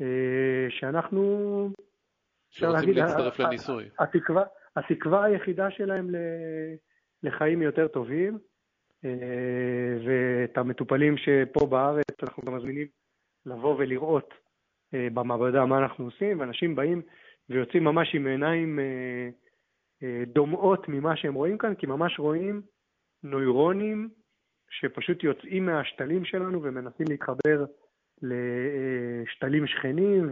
אה, 0.00 0.66
שאנחנו... 0.70 1.70
להצטרף 2.60 3.38
לניסוי. 3.38 3.88
התקווה, 3.98 4.44
התקווה 4.76 5.24
היחידה 5.24 5.70
שלהם 5.70 6.08
לחיים 7.22 7.62
יותר 7.62 7.88
טובים, 7.88 8.38
ואת 10.04 10.58
המטופלים 10.58 11.16
שפה 11.16 11.66
בארץ 11.66 12.22
אנחנו 12.22 12.42
גם 12.46 12.56
מזמינים 12.56 12.86
לבוא 13.46 13.76
ולראות 13.78 14.34
אה, 14.94 15.08
במעבדה 15.14 15.64
מה 15.64 15.78
אנחנו 15.78 16.04
עושים, 16.04 16.40
ואנשים 16.40 16.76
באים 16.76 17.02
ויוצאים 17.50 17.84
ממש 17.84 18.14
עם 18.14 18.26
עיניים 18.26 18.78
אה, 18.78 19.28
אה, 20.02 20.22
דומעות 20.26 20.88
ממה 20.88 21.16
שהם 21.16 21.34
רואים 21.34 21.58
כאן, 21.58 21.74
כי 21.74 21.86
ממש 21.86 22.18
רואים 22.18 22.62
נוירונים 23.22 24.08
שפשוט 24.70 25.22
יוצאים 25.22 25.66
מהשתלים 25.66 26.24
שלנו 26.24 26.62
ומנסים 26.62 27.06
להתחבר 27.08 27.64
לשתלים 28.22 29.66
שכנים, 29.66 30.30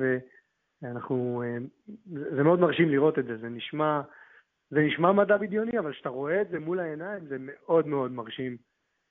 ואנחנו, 0.83 1.43
זה 2.07 2.43
מאוד 2.43 2.61
מרשים 2.61 2.88
לראות 2.88 3.19
את 3.19 3.25
זה, 3.25 3.37
זה 3.37 3.49
נשמע, 3.49 4.01
זה 4.71 4.81
נשמע 4.81 5.12
מדע 5.12 5.37
בדיוני, 5.37 5.79
אבל 5.79 5.93
כשאתה 5.93 6.09
רואה 6.09 6.43
את 6.43 6.49
זה 6.49 6.59
מול 6.59 6.81
העיניים, 6.81 7.27
זה 7.27 7.37
מאוד 7.40 7.87
מאוד 7.87 8.12
מרשים 8.12 8.57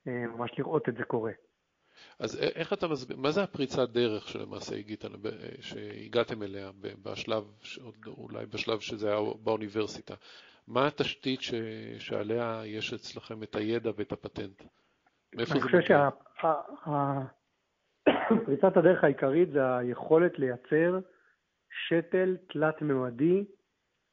ממש 0.06 0.50
לראות 0.58 0.88
את 0.88 0.94
זה 0.94 1.04
קורה. 1.04 1.32
אז 2.18 2.38
איך 2.40 2.72
אתה 2.72 2.88
מסביר, 2.88 3.16
מה 3.16 3.30
זה 3.30 3.42
הפריצת 3.42 3.88
דרך 3.88 4.28
שלמעשה 4.28 4.76
הגעת, 4.76 5.04
שהגעתם 5.60 6.42
אליה 6.42 6.70
בשלב, 7.02 7.44
אולי 8.06 8.46
בשלב 8.46 8.80
שזה 8.80 9.08
היה 9.08 9.20
באוניברסיטה? 9.42 10.14
מה 10.68 10.86
התשתית 10.86 11.42
ש, 11.42 11.54
שעליה 11.98 12.62
יש 12.64 12.92
אצלכם 12.92 13.42
את 13.42 13.56
הידע 13.56 13.90
ואת 13.96 14.12
הפטנט? 14.12 14.62
מאיפה 15.34 15.54
זה 15.54 15.60
מגיע? 15.66 15.78
אני 15.78 15.82
חושב 15.82 15.94
שפריצת 18.42 18.76
הדרך 18.76 19.04
העיקרית 19.04 19.50
זה 19.52 19.76
היכולת 19.76 20.38
לייצר 20.38 20.98
שתל 21.88 22.36
תלת-ממדי, 22.48 23.44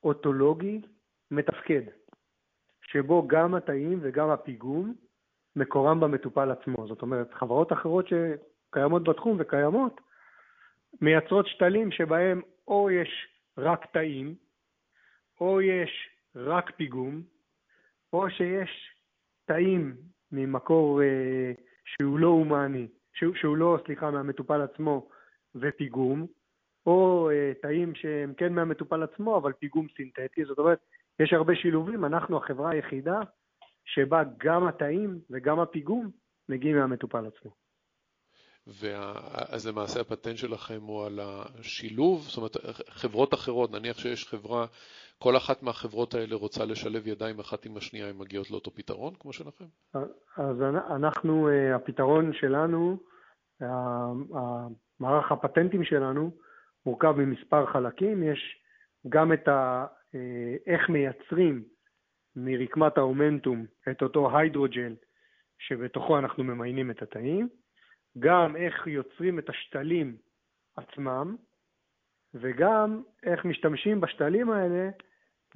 אוטולוגי, 0.03 0.81
מתפקד, 1.31 1.81
שבו 2.81 3.27
גם 3.27 3.55
התאים 3.55 3.99
וגם 4.01 4.29
הפיגום 4.29 4.95
מקורם 5.55 5.99
במטופל 5.99 6.51
עצמו. 6.51 6.87
זאת 6.87 7.01
אומרת, 7.01 7.33
חברות 7.33 7.73
אחרות 7.73 8.05
שקיימות 8.07 9.03
בתחום 9.03 9.37
וקיימות, 9.39 10.01
מייצרות 11.01 11.47
שתלים 11.47 11.91
שבהם 11.91 12.41
או 12.67 12.91
יש 12.91 13.27
רק 13.57 13.85
תאים, 13.93 14.35
או 15.41 15.61
יש 15.61 16.09
רק 16.35 16.71
פיגום, 16.71 17.21
או 18.13 18.29
שיש 18.29 18.95
תאים 19.45 19.95
ממקור 20.31 21.01
אה, 21.01 21.51
שהוא 21.85 22.19
לא 22.19 22.27
הומני, 22.27 22.87
שהוא, 23.13 23.35
שהוא 23.35 23.57
לא, 23.57 23.77
סליחה, 23.85 24.11
מהמטופל 24.11 24.61
עצמו 24.61 25.09
ופיגום, 25.55 26.27
או 26.85 27.29
אה, 27.31 27.51
תאים 27.61 27.95
שהם 27.95 28.33
כן 28.33 28.53
מהמטופל 28.53 29.03
עצמו, 29.03 29.37
אבל 29.37 29.53
פיגום 29.53 29.87
סינתטי. 29.95 30.45
זאת 30.45 30.59
אומרת, 30.59 30.79
יש 31.19 31.33
הרבה 31.33 31.55
שילובים. 31.55 32.05
אנחנו 32.05 32.37
החברה 32.37 32.71
היחידה 32.71 33.19
שבה 33.85 34.23
גם 34.37 34.67
התאים 34.67 35.19
וגם 35.29 35.59
הפיגום 35.59 36.11
מגיעים 36.49 36.77
מהמטופל 36.77 37.25
עצמו. 37.27 37.51
אז 39.49 39.67
למעשה 39.67 40.01
הפטנט 40.01 40.37
שלכם 40.37 40.79
הוא 40.81 41.05
על 41.05 41.19
השילוב, 41.23 42.21
זאת 42.21 42.37
אומרת, 42.37 42.57
חברות 42.89 43.33
אחרות, 43.33 43.71
נניח 43.71 43.97
שיש 43.97 44.27
חברה, 44.27 44.65
כל 45.19 45.37
אחת 45.37 45.63
מהחברות 45.63 46.13
האלה 46.13 46.35
רוצה 46.35 46.65
לשלב 46.65 47.07
ידיים 47.07 47.39
אחת 47.39 47.65
עם 47.65 47.77
השנייה, 47.77 48.09
הן 48.09 48.17
מגיעות 48.17 48.51
לאותו 48.51 48.71
פתרון 48.71 49.13
כמו 49.19 49.33
שלכם? 49.33 49.65
אז 50.37 50.61
אנחנו, 50.89 51.49
אה, 51.49 51.75
הפתרון 51.75 52.31
שלנו, 52.33 52.97
מערך 54.99 55.31
הפטנטים 55.31 55.83
שלנו, 55.83 56.31
מורכב 56.85 57.11
ממספר 57.17 57.65
חלקים, 57.65 58.23
יש 58.23 58.39
גם 59.09 59.33
את 59.33 59.47
ה... 59.47 59.85
אה, 60.15 60.55
איך 60.65 60.89
מייצרים 60.89 61.63
מרקמת 62.35 62.97
האומנטום 62.97 63.65
את 63.91 64.01
אותו 64.01 64.37
היידרוג'ל 64.37 64.95
שבתוכו 65.59 66.19
אנחנו 66.19 66.43
ממיינים 66.43 66.91
את 66.91 67.01
התאים, 67.01 67.49
גם 68.19 68.55
איך 68.55 68.87
יוצרים 68.87 69.39
את 69.39 69.49
השתלים 69.49 70.17
עצמם, 70.75 71.35
וגם 72.33 73.03
איך 73.23 73.45
משתמשים 73.45 74.01
בשתלים 74.01 74.51
האלה 74.51 74.89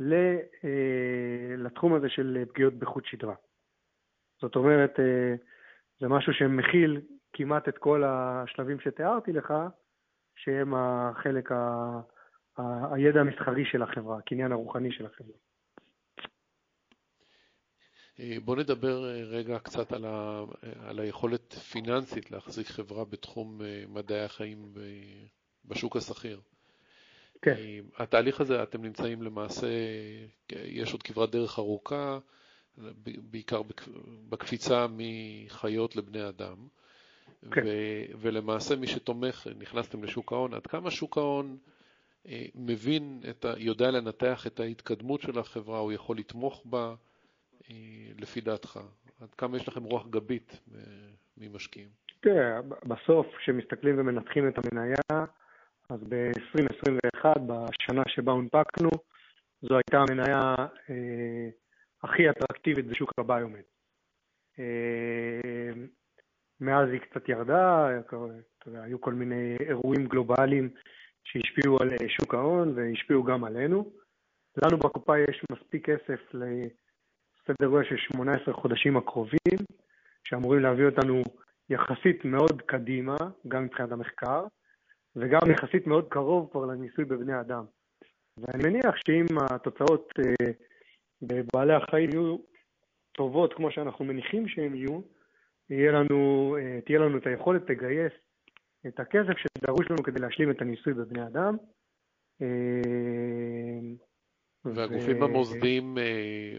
אה, 0.02 1.56
לתחום 1.58 1.94
הזה 1.94 2.10
של 2.10 2.44
פגיעות 2.54 2.74
בחוט 2.74 3.06
שדרה. 3.06 3.36
זאת 4.42 4.56
אומרת, 4.56 5.00
אה, 5.00 5.36
זה 6.00 6.08
משהו 6.08 6.34
שמכיל 6.34 7.02
כמעט 7.34 7.70
את 7.70 7.78
כל 7.78 8.04
השלבים 8.06 8.80
שתיארתי 8.80 9.34
לך, 9.34 9.54
שהם 10.36 10.74
החלק, 10.76 11.52
ה... 11.52 12.00
הידע 12.92 13.20
המסחרי 13.20 13.66
של 13.66 13.82
החברה, 13.82 14.18
הקניין 14.18 14.52
הרוחני 14.52 14.92
של 14.92 15.06
החברה. 15.06 15.36
אה, 18.20 18.38
בוא 18.46 18.56
נדבר 18.56 19.06
אה, 19.06 19.24
רגע 19.24 19.60
קצת 19.60 19.94
על, 19.94 20.06
ה, 20.06 20.44
אה, 20.64 20.90
על 20.90 21.00
היכולת 21.00 21.54
פיננסית 21.54 22.32
להחזיק 22.32 22.68
חברה 22.68 23.06
בתחום 23.06 23.62
מדעי 23.90 24.24
החיים 24.24 24.74
בשוק 25.66 25.96
השכיר. 25.96 26.42
כן. 27.42 27.56
התהליך 27.98 28.42
הזה, 28.42 28.64
אתם 28.64 28.82
נמצאים 28.82 29.22
למעשה, 29.22 29.68
יש 30.52 30.92
עוד 30.94 31.04
כברת 31.04 31.32
דרך 31.32 31.60
ארוכה, 31.60 32.20
בעיקר 33.32 33.62
בקפיצה 34.30 34.86
מחיות 34.90 35.96
לבני 35.96 36.28
אדם. 36.28 36.56
כן. 37.52 37.62
ו- 37.66 38.06
ולמעשה 38.22 38.76
מי 38.76 38.88
שתומך, 38.88 39.48
נכנסתם 39.60 40.04
לשוק 40.04 40.32
ההון, 40.32 40.54
עד 40.54 40.68
כמה 40.68 40.92
שוק 40.92 41.18
ההון 41.18 41.58
מבין, 42.56 43.22
את 43.30 43.46
ה- 43.46 43.54
יודע 43.58 43.92
לנתח 43.92 44.48
את 44.48 44.60
ההתקדמות 44.60 45.22
של 45.22 45.40
החברה, 45.40 45.80
הוא 45.80 45.92
יכול 45.92 46.18
לתמוך 46.18 46.62
בה, 46.66 46.96
לפי 48.20 48.42
דעתך? 48.42 48.80
עד 49.22 49.34
כמה 49.34 49.58
יש 49.58 49.68
לכם 49.68 49.84
רוח 49.84 50.08
גבית 50.08 50.60
ממשקיעים? 51.38 51.88
תראה, 52.20 52.62
בסוף, 52.62 53.28
כשמסתכלים 53.38 54.00
ומנתחים 54.00 54.48
את 54.48 54.54
המניה, 54.58 55.26
אז 55.90 56.00
ב-2021, 56.10 57.26
בשנה 57.40 58.04
שבה 58.08 58.32
הונפקנו, 58.32 58.90
זו 59.62 59.76
הייתה 59.76 59.98
המניה 59.98 60.56
אה, 60.90 61.50
הכי 62.04 62.30
אטרקטיבית 62.30 62.88
בשוק 62.88 63.12
הביומד. 63.18 63.62
אה, 64.60 65.72
מאז 66.62 66.90
היא 66.90 67.00
קצת 67.00 67.30
ירדה, 67.30 67.88
היו 68.66 69.02
כל 69.02 69.14
מיני 69.14 69.58
אירועים 69.60 70.08
גלובליים 70.08 70.70
שהשפיעו 71.24 71.78
על 71.82 71.90
אה, 71.92 72.10
שוק 72.10 72.34
ההון 72.34 72.74
והשפיעו 72.76 73.24
גם 73.24 73.44
עלינו. 73.44 73.92
לנו 74.64 74.78
בקופה 74.78 75.20
יש 75.20 75.44
מספיק 75.52 75.90
כסף 75.90 76.34
לסדר 77.50 77.68
גודל 77.68 77.84
של 77.90 77.98
18 77.98 78.54
חודשים 78.54 78.98
הקרובים, 78.98 79.58
שאמורים 80.24 80.62
להביא 80.62 80.86
אותנו 80.86 81.22
יחסית 81.70 82.26
מאוד 82.26 82.62
קדימה, 82.62 83.16
גם 83.48 83.64
מבחינת 83.64 83.92
המחקר, 83.92 84.46
וגם 85.16 85.40
יחסית 85.52 85.88
מאוד 85.88 86.08
קרוב 86.10 86.50
כבר 86.52 86.66
לניסוי 86.66 87.06
בבני 87.06 87.40
אדם. 87.40 87.66
ואני 88.38 88.64
מניח 88.64 88.96
שאם 89.06 89.38
התוצאות 89.52 90.10
אה, 90.20 90.52
בבעלי 91.22 91.74
החיים 91.74 92.10
יהיו 92.10 92.38
טובות 93.12 93.54
כמו 93.54 93.72
שאנחנו 93.72 94.06
מניחים 94.06 94.48
שהן 94.48 94.76
יהיו, 94.76 95.02
יהיה 95.70 95.92
לנו, 95.92 96.56
אה, 96.60 96.80
תהיה 96.86 97.00
לנו 97.00 97.18
את 97.18 97.28
היכולת 97.28 97.70
לגייס 97.70 98.14
את 98.88 99.00
הכסף 99.00 99.34
שדרוש 99.38 99.92
לנו 99.92 100.04
כדי 100.04 100.20
להשלים 100.20 100.52
את 100.52 100.62
הניסוי 100.62 100.94
בבני 100.94 101.28
אדם. 101.28 101.58
אה, 104.68 104.74
והגופים 104.76 105.22
ו... 105.22 105.26
המוסדיים 105.26 105.98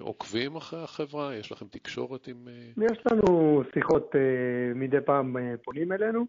עוקבים 0.01 0.57
אחרי 0.57 0.83
החברה? 0.83 1.35
יש 1.35 1.53
לכם 1.53 1.67
תקשורת 1.67 2.29
עם... 2.29 2.49
יש 2.93 2.99
לנו 3.13 3.63
שיחות 3.75 4.15
מדי 4.75 5.01
פעם 5.01 5.37
פונים 5.65 5.93
אלינו, 5.93 6.27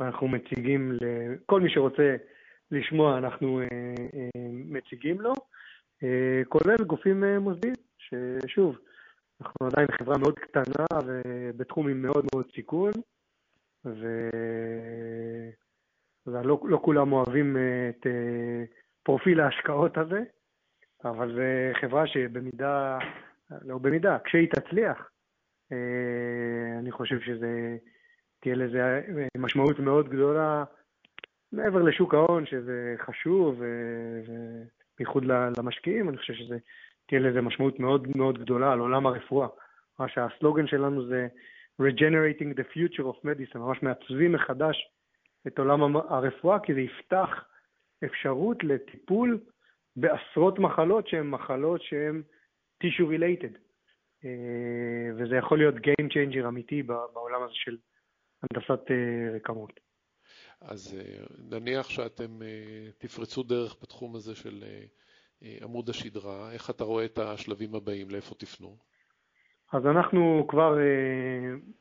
ואנחנו 0.00 0.28
מציגים 0.28 0.92
לכל 0.92 1.60
מי 1.60 1.70
שרוצה 1.70 2.16
לשמוע, 2.70 3.18
אנחנו 3.18 3.60
מציגים 4.68 5.20
לו. 5.20 5.32
אה, 6.02 6.42
כולל 6.48 6.84
גופים 6.86 7.24
אה, 7.24 7.38
מוסדיים, 7.38 7.74
ששוב, 7.98 8.78
אנחנו 9.40 9.66
עדיין 9.66 9.86
חברה 9.98 10.18
מאוד 10.18 10.38
קטנה 10.38 10.86
ובתחום 11.06 11.88
עם 11.88 12.02
מאוד 12.02 12.24
מאוד 12.34 12.46
סיכון, 12.54 12.90
ו... 13.84 14.06
ולא 16.26 16.58
לא 16.64 16.78
כולם 16.82 17.12
אוהבים 17.12 17.56
אה, 17.56 17.88
את 17.88 18.06
פרופיל 19.02 19.40
ההשקעות 19.40 19.98
הזה, 19.98 20.22
אבל 21.04 21.34
זו 21.34 21.78
חברה 21.80 22.06
שבמידה, 22.06 22.98
לא 23.62 23.78
במידה, 23.78 24.18
כשהיא 24.24 24.48
תצליח, 24.50 25.10
אני 26.78 26.90
חושב 26.90 27.20
שזה, 27.20 27.76
תהיה 28.40 28.54
לזה 28.54 29.00
משמעות 29.36 29.78
מאוד 29.78 30.08
גדולה 30.08 30.64
מעבר 31.52 31.82
לשוק 31.82 32.14
ההון, 32.14 32.46
שזה 32.46 32.94
חשוב, 32.98 33.56
ו... 33.58 33.64
בייחוד 34.98 35.24
למשקיעים, 35.58 36.08
אני 36.08 36.16
חושב 36.16 36.34
שזה 36.34 36.58
תהיה 37.06 37.20
לזה 37.20 37.40
משמעות 37.40 37.80
מאוד 37.80 38.08
מאוד 38.16 38.38
גדולה 38.38 38.72
על 38.72 38.78
עולם 38.78 39.06
הרפואה. 39.06 39.48
מה 39.98 40.08
שהסלוגן 40.08 40.66
שלנו 40.66 41.06
זה 41.06 41.28
Regenerating 41.82 42.54
the 42.58 42.64
Future 42.74 43.02
of 43.02 43.24
Medicine, 43.24 43.58
ממש 43.58 43.82
מעצבים 43.82 44.32
מחדש 44.32 44.90
את 45.46 45.58
עולם 45.58 45.96
הרפואה, 45.96 46.58
כי 46.60 46.74
זה 46.74 46.80
יפתח 46.80 47.44
אפשרות 48.04 48.64
לטיפול 48.64 49.40
בעשרות 50.00 50.58
מחלות 50.58 51.08
שהן 51.08 51.26
מחלות 51.26 51.82
שהן 51.82 52.22
tissue 52.84 53.08
related. 53.08 53.58
אה, 54.24 55.10
וזה 55.16 55.36
יכול 55.36 55.58
להיות 55.58 55.74
Game 55.74 56.08
Changer 56.12 56.48
אמיתי 56.48 56.82
בעולם 56.82 57.42
הזה 57.42 57.54
של 57.54 57.76
הנדסת 58.42 58.90
אה, 58.90 59.36
רקמות. 59.36 59.80
אז 60.60 60.98
אה, 60.98 61.24
נניח 61.50 61.88
שאתם 61.88 62.38
תפרצו 62.98 63.42
דרך 63.42 63.76
בתחום 63.82 64.16
הזה 64.16 64.34
של 64.34 64.64
עמוד 65.62 65.88
השדרה, 65.88 66.52
איך 66.52 66.70
אתה 66.70 66.84
רואה 66.84 67.04
את 67.04 67.18
השלבים 67.18 67.74
הבאים, 67.74 68.10
לאיפה 68.10 68.34
תפנו? 68.34 68.76
אז 69.72 69.86
אנחנו 69.86 70.46
כבר 70.48 70.78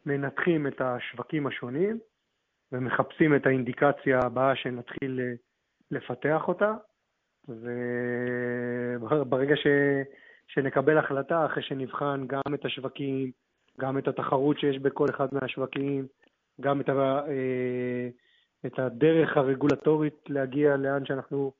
מנתחים 0.06 0.68
את 0.68 0.82
השווקים 0.82 1.48
השונים 1.48 2.00
ומחפשים 2.72 3.36
את 3.36 3.46
האינדיקציה 3.46 4.20
הבאה 4.20 4.56
שנתחיל 4.56 5.20
לפתח 5.92 6.42
אותה, 6.48 6.74
וברגע 7.50 9.56
ש... 9.56 9.68
שנקבל 10.48 10.98
החלטה, 10.98 11.46
אחרי 11.46 11.64
שנבחן 11.64 12.26
גם 12.28 12.54
את 12.54 12.66
השווקים, 12.66 13.32
גם 13.80 13.98
את 13.98 14.08
התחרות 14.08 14.60
שיש 14.60 14.80
בכל 14.80 15.06
אחד 15.10 15.28
מהשווקים, 15.32 16.08
גם 16.62 16.82
את 16.82 16.90
ה... 16.90 17.22
את 18.66 18.80
הדרך 18.80 19.38
הרגולטורית 19.38 20.30
להגיע 20.30 20.78
לאן 20.78 21.06
שאנחנו 21.06 21.52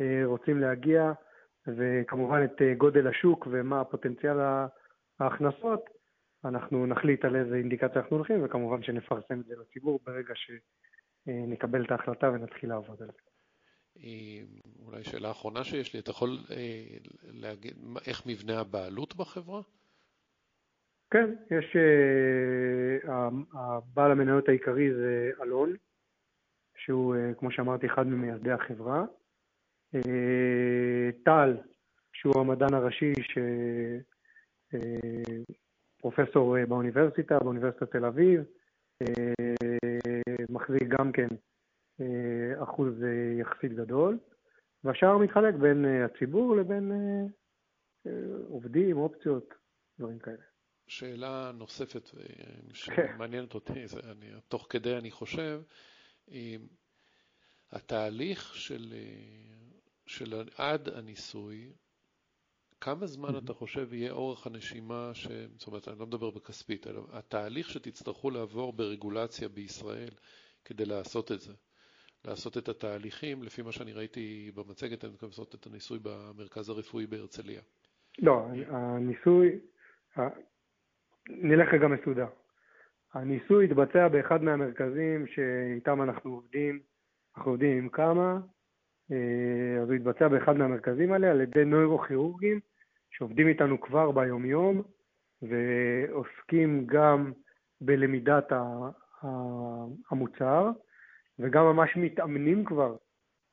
אה, 0.00 0.22
רוצים 0.24 0.60
להגיע, 0.60 1.12
וכמובן 1.66 2.44
את 2.44 2.62
אה, 2.62 2.74
גודל 2.74 3.06
השוק 3.06 3.48
ומה 3.50 3.80
הפוטנציאל 3.80 4.36
ההכנסות, 5.20 5.90
אנחנו 6.44 6.86
נחליט 6.86 7.24
על 7.24 7.36
איזה 7.36 7.56
אינדיקציה 7.56 8.00
אנחנו 8.00 8.16
הולכים, 8.16 8.44
וכמובן 8.44 8.82
שנפרסם 8.82 9.40
את 9.40 9.44
זה 9.44 9.54
לציבור 9.60 10.00
ברגע 10.06 10.34
שנקבל 10.34 11.84
את 11.84 11.90
ההחלטה 11.90 12.30
ונתחיל 12.30 12.70
לעבוד 12.70 13.02
על 13.02 13.08
זה. 13.08 13.33
אולי 14.86 15.04
שאלה 15.04 15.30
אחרונה 15.30 15.64
שיש 15.64 15.94
לי, 15.94 16.00
אתה 16.00 16.10
יכול 16.10 16.38
אה, 16.50 16.96
להגיד 17.22 17.74
איך 18.06 18.26
מבנה 18.26 18.60
הבעלות 18.60 19.16
בחברה? 19.16 19.60
כן, 21.10 21.34
יש, 21.50 21.76
הבעל 23.52 24.10
המניות 24.10 24.48
העיקרי 24.48 24.94
זה 24.94 25.30
אלון, 25.42 25.72
שהוא, 26.76 27.14
אה, 27.14 27.34
כמו 27.38 27.50
שאמרתי, 27.50 27.86
אחד 27.86 28.06
ממייסדי 28.06 28.50
החברה. 28.50 29.04
אה, 29.94 31.10
טל, 31.24 31.56
שהוא 32.12 32.40
המדען 32.40 32.74
הראשי, 32.74 33.12
שפרופסור 36.00 36.58
אה, 36.58 36.66
באוניברסיטה, 36.66 37.38
באוניברסיטת 37.38 37.90
תל 37.90 38.04
אביב, 38.04 38.42
מחזיק 40.48 40.88
גם 40.88 41.12
כן 41.12 41.28
אחוז 42.62 42.94
יחסית 43.40 43.72
גדול, 43.72 44.18
והשאר 44.84 45.18
מתחלק 45.18 45.54
בין 45.54 45.84
הציבור 45.84 46.56
לבין 46.56 46.92
עובדים, 48.48 48.96
אופציות, 48.96 49.54
דברים 49.98 50.18
כאלה. 50.18 50.42
שאלה 50.86 51.52
נוספת 51.54 52.10
שמעניינת 52.72 53.54
אותי, 53.54 53.84
אני, 54.10 54.30
תוך 54.48 54.66
כדי 54.70 54.96
אני 54.96 55.10
חושב, 55.10 55.62
התהליך 57.72 58.54
של, 58.54 58.94
של 60.06 60.42
עד 60.56 60.88
הניסוי, 60.88 61.72
כמה 62.84 63.06
זמן. 63.06 63.38
אתה 63.44 63.54
חושב 63.54 63.92
יהיה 63.94 64.12
אורך 64.12 64.46
הנשימה, 64.46 65.10
ש... 65.14 65.26
זאת 65.56 65.66
אומרת, 65.66 65.88
אני 65.88 65.98
לא 65.98 66.06
מדבר 66.06 66.30
בכספית, 66.30 66.86
אלא 66.86 67.06
התהליך 67.12 67.70
שתצטרכו 67.70 68.30
לעבור 68.30 68.72
ברגולציה 68.72 69.48
בישראל 69.48 70.10
כדי 70.64 70.84
לעשות 70.84 71.32
את 71.32 71.40
זה, 71.40 71.52
לעשות 72.24 72.58
את 72.58 72.68
התהליכים, 72.68 73.42
לפי 73.42 73.62
מה 73.62 73.72
שאני 73.72 73.92
ראיתי 73.92 74.50
במצגת, 74.54 75.04
אני 75.04 75.12
מתכוון 75.12 75.30
לעשות 75.30 75.54
את 75.54 75.66
הניסוי 75.66 75.98
במרכז 76.02 76.68
הרפואי 76.68 77.06
בהרצליה. 77.06 77.60
לא, 78.18 78.46
הניסוי, 78.68 79.58
נלך 81.28 81.74
רגע 81.74 81.88
מסודר. 81.88 82.26
הניסוי 83.14 83.64
התבצע 83.64 84.08
באחד 84.08 84.42
מהמרכזים 84.42 85.26
שאיתם 85.26 86.02
אנחנו 86.02 86.30
עובדים, 86.30 86.80
אנחנו 87.36 87.50
עובדים 87.50 87.78
עם 87.78 87.88
כמה, 87.88 88.38
אה, 89.12 89.82
אז 89.82 89.88
הוא 89.88 89.94
התבצע 89.94 90.28
באחד 90.28 90.56
מהמרכזים 90.56 91.12
האלה 91.12 91.30
על 91.30 91.40
ידי 91.40 91.64
נוירוכירורגים 91.64 92.60
שעובדים 93.10 93.48
איתנו 93.48 93.80
כבר 93.80 94.10
ביומיום 94.10 94.82
ועוסקים 95.42 96.86
גם 96.86 97.32
בלמידת 97.80 98.52
המוצר 100.10 100.70
וגם 101.38 101.64
ממש 101.64 101.96
מתאמנים 101.96 102.64
כבר 102.64 102.96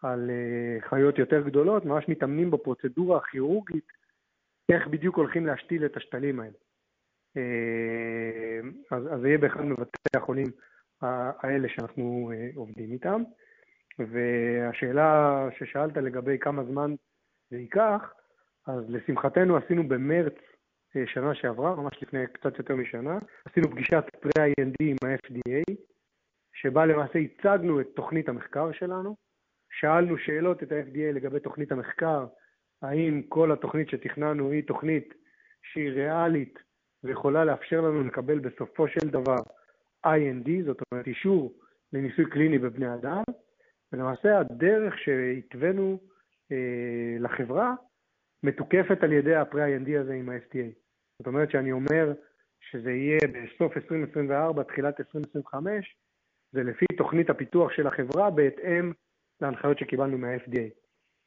על 0.02 0.30
אה, 0.30 0.90
חיות 0.90 1.18
יותר 1.18 1.42
גדולות, 1.42 1.86
ממש 1.86 2.06
מתאמנים 2.08 2.52
בפרוצדורה 2.52 3.18
הכירורגית 3.18 3.88
איך 4.72 4.88
בדיוק 4.88 5.18
הולכים 5.18 5.46
להשתיל 5.46 5.86
את 5.86 5.98
השתלים 5.98 6.40
האלה. 6.40 6.58
אה, 7.38 8.60
אז, 8.92 9.14
אז 9.14 9.22
זה 9.22 9.28
יהיה 9.28 9.38
באחד 9.38 9.62
מבתי 9.62 10.18
החולים 10.18 10.48
האלה 11.02 11.70
שאנחנו 11.70 12.32
אה, 12.34 12.50
עובדים 12.56 12.92
איתם. 12.92 13.24
והשאלה 14.00 15.48
ששאלת 15.58 15.98
לגבי 15.98 16.38
כמה 16.40 16.64
זמן 16.64 16.96
זה 17.50 17.58
ייקח, 17.58 18.14
אז 18.68 18.84
לשמחתנו 18.90 19.58
עשינו 19.58 19.88
במרץ 19.88 20.34
שנה 21.06 21.36
שעברה, 21.36 21.76
ממש 21.76 21.94
לפני 22.02 22.28
קצת 22.34 22.58
יותר 22.58 22.76
משנה, 22.76 23.20
עשינו 23.46 23.72
פגישת 23.72 24.04
פרה-IND 24.22 24.76
עם 24.80 24.96
ה-FDA, 25.04 25.76
שבה 26.62 26.86
למעשה 26.86 27.20
הצגנו 27.20 27.82
את 27.82 27.88
תוכנית 27.96 28.30
המחקר 28.30 28.72
שלנו, 28.72 29.16
שאלנו 29.80 30.18
שאלות 30.18 30.64
את 30.64 30.72
ה-FDA 30.72 31.14
לגבי 31.14 31.40
תוכנית 31.40 31.72
המחקר, 31.72 32.26
האם 32.82 33.22
כל 33.30 33.52
התוכנית 33.52 33.90
שתכננו 33.90 34.52
היא 34.52 34.64
תוכנית 34.64 35.14
שהיא 35.64 35.90
ריאלית 35.90 36.60
ויכולה 37.04 37.46
לאפשר 37.46 37.82
לנו 37.82 38.04
לקבל 38.04 38.40
בסופו 38.40 38.88
של 38.88 39.10
דבר 39.10 39.36
IND, 40.06 40.50
זאת 40.66 40.78
אומרת 40.92 41.08
אישור 41.08 41.54
לניסוי 41.94 42.26
קליני 42.30 42.60
בבני 42.60 42.94
אדם, 42.94 43.24
ולמעשה 43.94 44.40
הדרך 44.40 44.98
שהתווינו 44.98 46.00
אה, 46.52 47.18
לחברה 47.20 47.74
מתוקפת 48.44 49.04
על 49.04 49.14
ידי 49.14 49.36
הפרה-IND 49.36 50.00
הזה 50.00 50.14
עם 50.14 50.30
ה-FDA. 50.30 50.72
זאת 51.20 51.28
אומרת 51.28 51.52
שאני 51.52 51.72
אומר 51.72 52.14
שזה 52.72 52.92
יהיה 52.92 53.20
בסוף 53.34 53.78
2024, 53.78 54.64
תחילת 54.64 55.00
2025, 55.00 55.96
זה 56.52 56.64
לפי 56.64 56.86
תוכנית 56.98 57.30
הפיתוח 57.30 57.72
של 57.72 57.88
החברה 57.88 58.30
בהתאם 58.30 58.92
להנחיות 59.42 59.80
שקיבלנו 59.80 60.18
מה-FDA. 60.18 60.70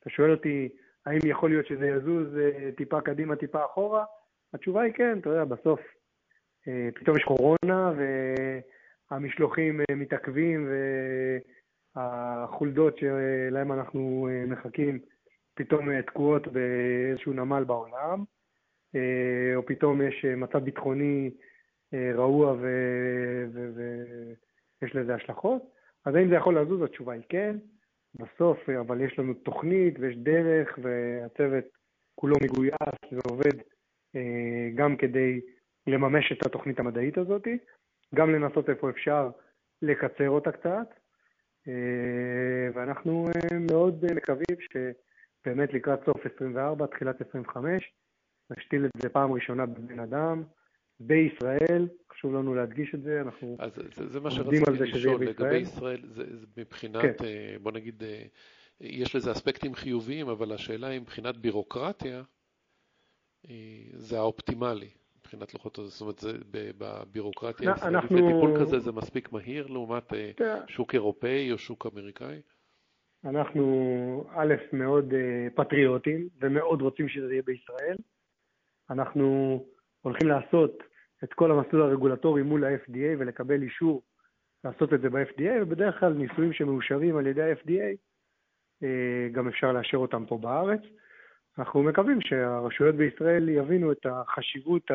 אתה 0.00 0.10
שואל 0.10 0.30
אותי, 0.30 0.68
האם 1.06 1.18
יכול 1.24 1.50
להיות 1.50 1.66
שזה 1.66 1.86
יזוז 1.86 2.38
אה, 2.38 2.70
טיפה 2.76 3.00
קדימה, 3.00 3.36
טיפה 3.36 3.64
אחורה? 3.64 4.04
התשובה 4.54 4.82
היא 4.82 4.92
כן, 4.92 5.18
אתה 5.18 5.28
יודע, 5.28 5.44
בסוף 5.44 5.80
אה, 6.68 6.88
פתאום 6.94 7.16
יש 7.16 7.24
קורונה 7.24 7.92
והמשלוחים 9.10 9.80
אה, 9.80 9.94
מתעכבים 9.94 10.68
והחולדות 11.96 12.98
שלהם 12.98 13.72
אנחנו 13.72 14.28
מחכים 14.46 14.98
פתאום 15.54 16.00
תקועות 16.00 16.46
באיזשהו 16.48 17.32
נמל 17.32 17.64
בעולם, 17.64 18.24
או 19.56 19.66
פתאום 19.66 20.02
יש 20.02 20.24
מצב 20.24 20.58
ביטחוני 20.58 21.30
רעוע 21.94 22.56
ויש 24.84 24.96
לזה 24.96 25.14
השלכות. 25.14 25.62
אז 26.04 26.14
האם 26.14 26.28
זה 26.28 26.34
יכול 26.34 26.58
לזוז? 26.58 26.82
התשובה 26.82 27.12
היא 27.12 27.22
כן. 27.28 27.56
בסוף, 28.14 28.68
אבל 28.68 29.00
יש 29.00 29.18
לנו 29.18 29.34
תוכנית 29.34 29.94
ויש 29.98 30.16
דרך, 30.16 30.78
והצוות 30.82 31.64
כולו 32.14 32.36
מגויס 32.42 32.72
ועובד 33.12 33.58
אה, 34.16 34.70
גם 34.74 34.96
כדי 34.96 35.40
לממש 35.86 36.32
את 36.32 36.46
התוכנית 36.46 36.80
המדעית 36.80 37.18
הזאת, 37.18 37.48
גם 38.14 38.30
לנסות 38.30 38.70
איפה 38.70 38.90
אפשר 38.90 39.30
לקצר 39.82 40.30
אותה 40.30 40.52
קצת, 40.52 40.88
אה, 41.68 42.68
ואנחנו 42.74 43.26
אה, 43.28 43.58
מאוד 43.58 44.04
מקווים 44.14 44.56
שבאמת 44.60 45.72
לקראת 45.74 46.04
סוף 46.04 46.26
24, 46.34 46.86
תחילת 46.86 47.20
25, 47.20 47.92
נשתיל 48.50 48.84
את 48.84 48.90
זה 49.02 49.08
פעם 49.08 49.32
ראשונה 49.32 49.66
בבן 49.66 50.00
אדם, 50.00 50.42
בישראל, 51.00 51.88
חשוב 52.12 52.34
לנו 52.34 52.54
להדגיש 52.54 52.94
את 52.94 53.02
זה, 53.02 53.20
אנחנו 53.20 53.56
אז 53.58 53.74
זה, 53.94 54.08
זה 54.08 54.20
מה 54.20 54.30
שרציתי 54.30 54.70
לשאול, 54.80 55.24
לגבי 55.24 55.56
ישראל, 55.56 56.00
זה, 56.04 56.36
זה 56.36 56.46
מבחינת, 56.56 57.02
כן. 57.02 57.24
אה, 57.24 57.56
בוא 57.62 57.72
נגיד, 57.72 58.02
אה, 58.02 58.22
יש 58.80 59.16
לזה 59.16 59.32
אספקטים 59.32 59.74
חיוביים, 59.74 60.28
אבל 60.28 60.52
השאלה 60.52 60.86
היא 60.86 61.00
מבחינת 61.00 61.36
בירוקרטיה, 61.36 62.22
אה, 63.50 63.82
זה 63.92 64.18
האופטימלי. 64.18 64.90
מבחינת 65.18 65.54
לוחות 65.54 65.78
זאת 65.82 66.00
אומרת, 66.00 66.18
זה 66.18 66.32
בבירוקרטיה 66.52 67.72
הישראלית, 67.72 67.94
אנחנו... 67.94 68.16
וטיפול 68.16 68.60
כזה 68.60 68.78
זה 68.78 68.92
מספיק 68.92 69.32
מהיר 69.32 69.66
לעומת. 69.66 70.12
שוק 70.68 70.94
אירופאי 70.94 71.52
או 71.52 71.58
שוק 71.58 71.86
אמריקאי? 71.86 72.40
אנחנו, 73.24 74.24
א', 74.30 74.54
מאוד 74.72 75.14
פטריוטים 75.54 76.28
ומאוד 76.40 76.82
רוצים 76.82 77.08
שזה 77.08 77.32
יהיה 77.32 77.42
בישראל. 77.42 77.96
אנחנו 78.90 79.58
הולכים 80.04 80.28
לעשות 80.28 80.82
את 81.24 81.32
כל 81.32 81.50
המסלול 81.50 81.82
הרגולטורי 81.82 82.42
מול 82.42 82.64
ה-FDA 82.64 83.18
ולקבל 83.18 83.62
אישור 83.62 84.02
לעשות 84.64 84.94
את 84.94 85.00
זה 85.00 85.10
ב-FDA, 85.10 85.62
ובדרך 85.62 86.00
כלל 86.00 86.12
ניסויים 86.12 86.52
שמאושרים 86.52 87.16
על 87.16 87.26
ידי 87.26 87.42
ה-FDA, 87.42 87.96
אה, 88.82 89.28
גם 89.32 89.48
אפשר 89.48 89.72
לאשר 89.72 89.96
אותם 89.96 90.26
פה 90.26 90.38
בארץ. 90.38 90.80
אנחנו 91.58 91.82
מקווים 91.82 92.20
שהרשויות 92.20 92.94
בישראל 92.94 93.48
יבינו 93.48 93.92
את 93.92 94.06
החשיבות 94.06 94.90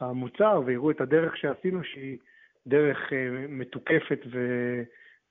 המוצר 0.00 0.62
ויראו 0.66 0.90
את 0.90 1.00
הדרך 1.00 1.36
שעשינו, 1.36 1.84
שהיא 1.84 2.18
דרך 2.66 3.12
אה, 3.12 3.46
מתוקפת 3.48 4.20
ו... 4.32 4.38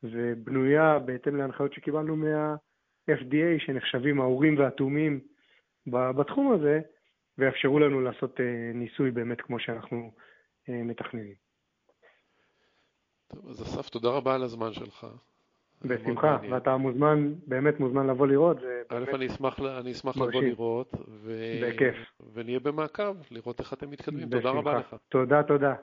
ובנויה 0.04 1.00
בהתאם 1.00 1.36
להנחיות 1.36 1.74
שקיבלנו 1.74 2.16
מה-FDA, 2.16 3.66
שנחשבים 3.66 4.22
האורים 4.22 4.58
והתומים 4.58 5.20
בתחום 5.88 6.52
הזה, 6.52 6.82
ויאפשרו 7.38 7.80
לנו 7.80 8.02
לעשות 8.02 8.40
אה, 8.40 8.72
ניסוי 8.74 9.12
באמת 9.12 9.42
כמו 9.42 9.60
שאנחנו 9.60 10.12
אה, 10.70 10.84
מתכננים. 10.84 11.36
טוב, 13.28 13.50
אז 13.50 13.62
אסף, 13.62 13.90
תודה 13.90 14.10
רבה 14.10 14.36
על 14.36 14.44
הזמן 14.44 14.74
שלך. 14.74 15.08
בשמחה, 15.82 16.38
ואתה 16.52 16.78
מוזמן, 16.78 17.34
באמת 17.48 17.80
מוזמן 17.80 18.08
לבוא 18.08 18.28
לראות. 18.28 18.58
א', 18.90 19.04
אני 19.16 19.28
אשמח, 19.28 19.60
אני 19.60 19.92
אשמח 19.92 20.18
לבוא 20.18 20.42
לראות, 20.42 20.94
ו... 21.08 21.38
בכיף. 21.64 21.96
ונהיה 22.34 22.60
במעקב, 22.60 23.16
לראות 23.32 23.60
איך 23.60 23.74
אתם 23.74 23.90
מתקדמים. 23.90 24.30
תודה 24.30 24.50
רבה 24.50 24.80
לך. 24.80 24.96
תודה, 25.10 25.44
תודה. 25.44 25.74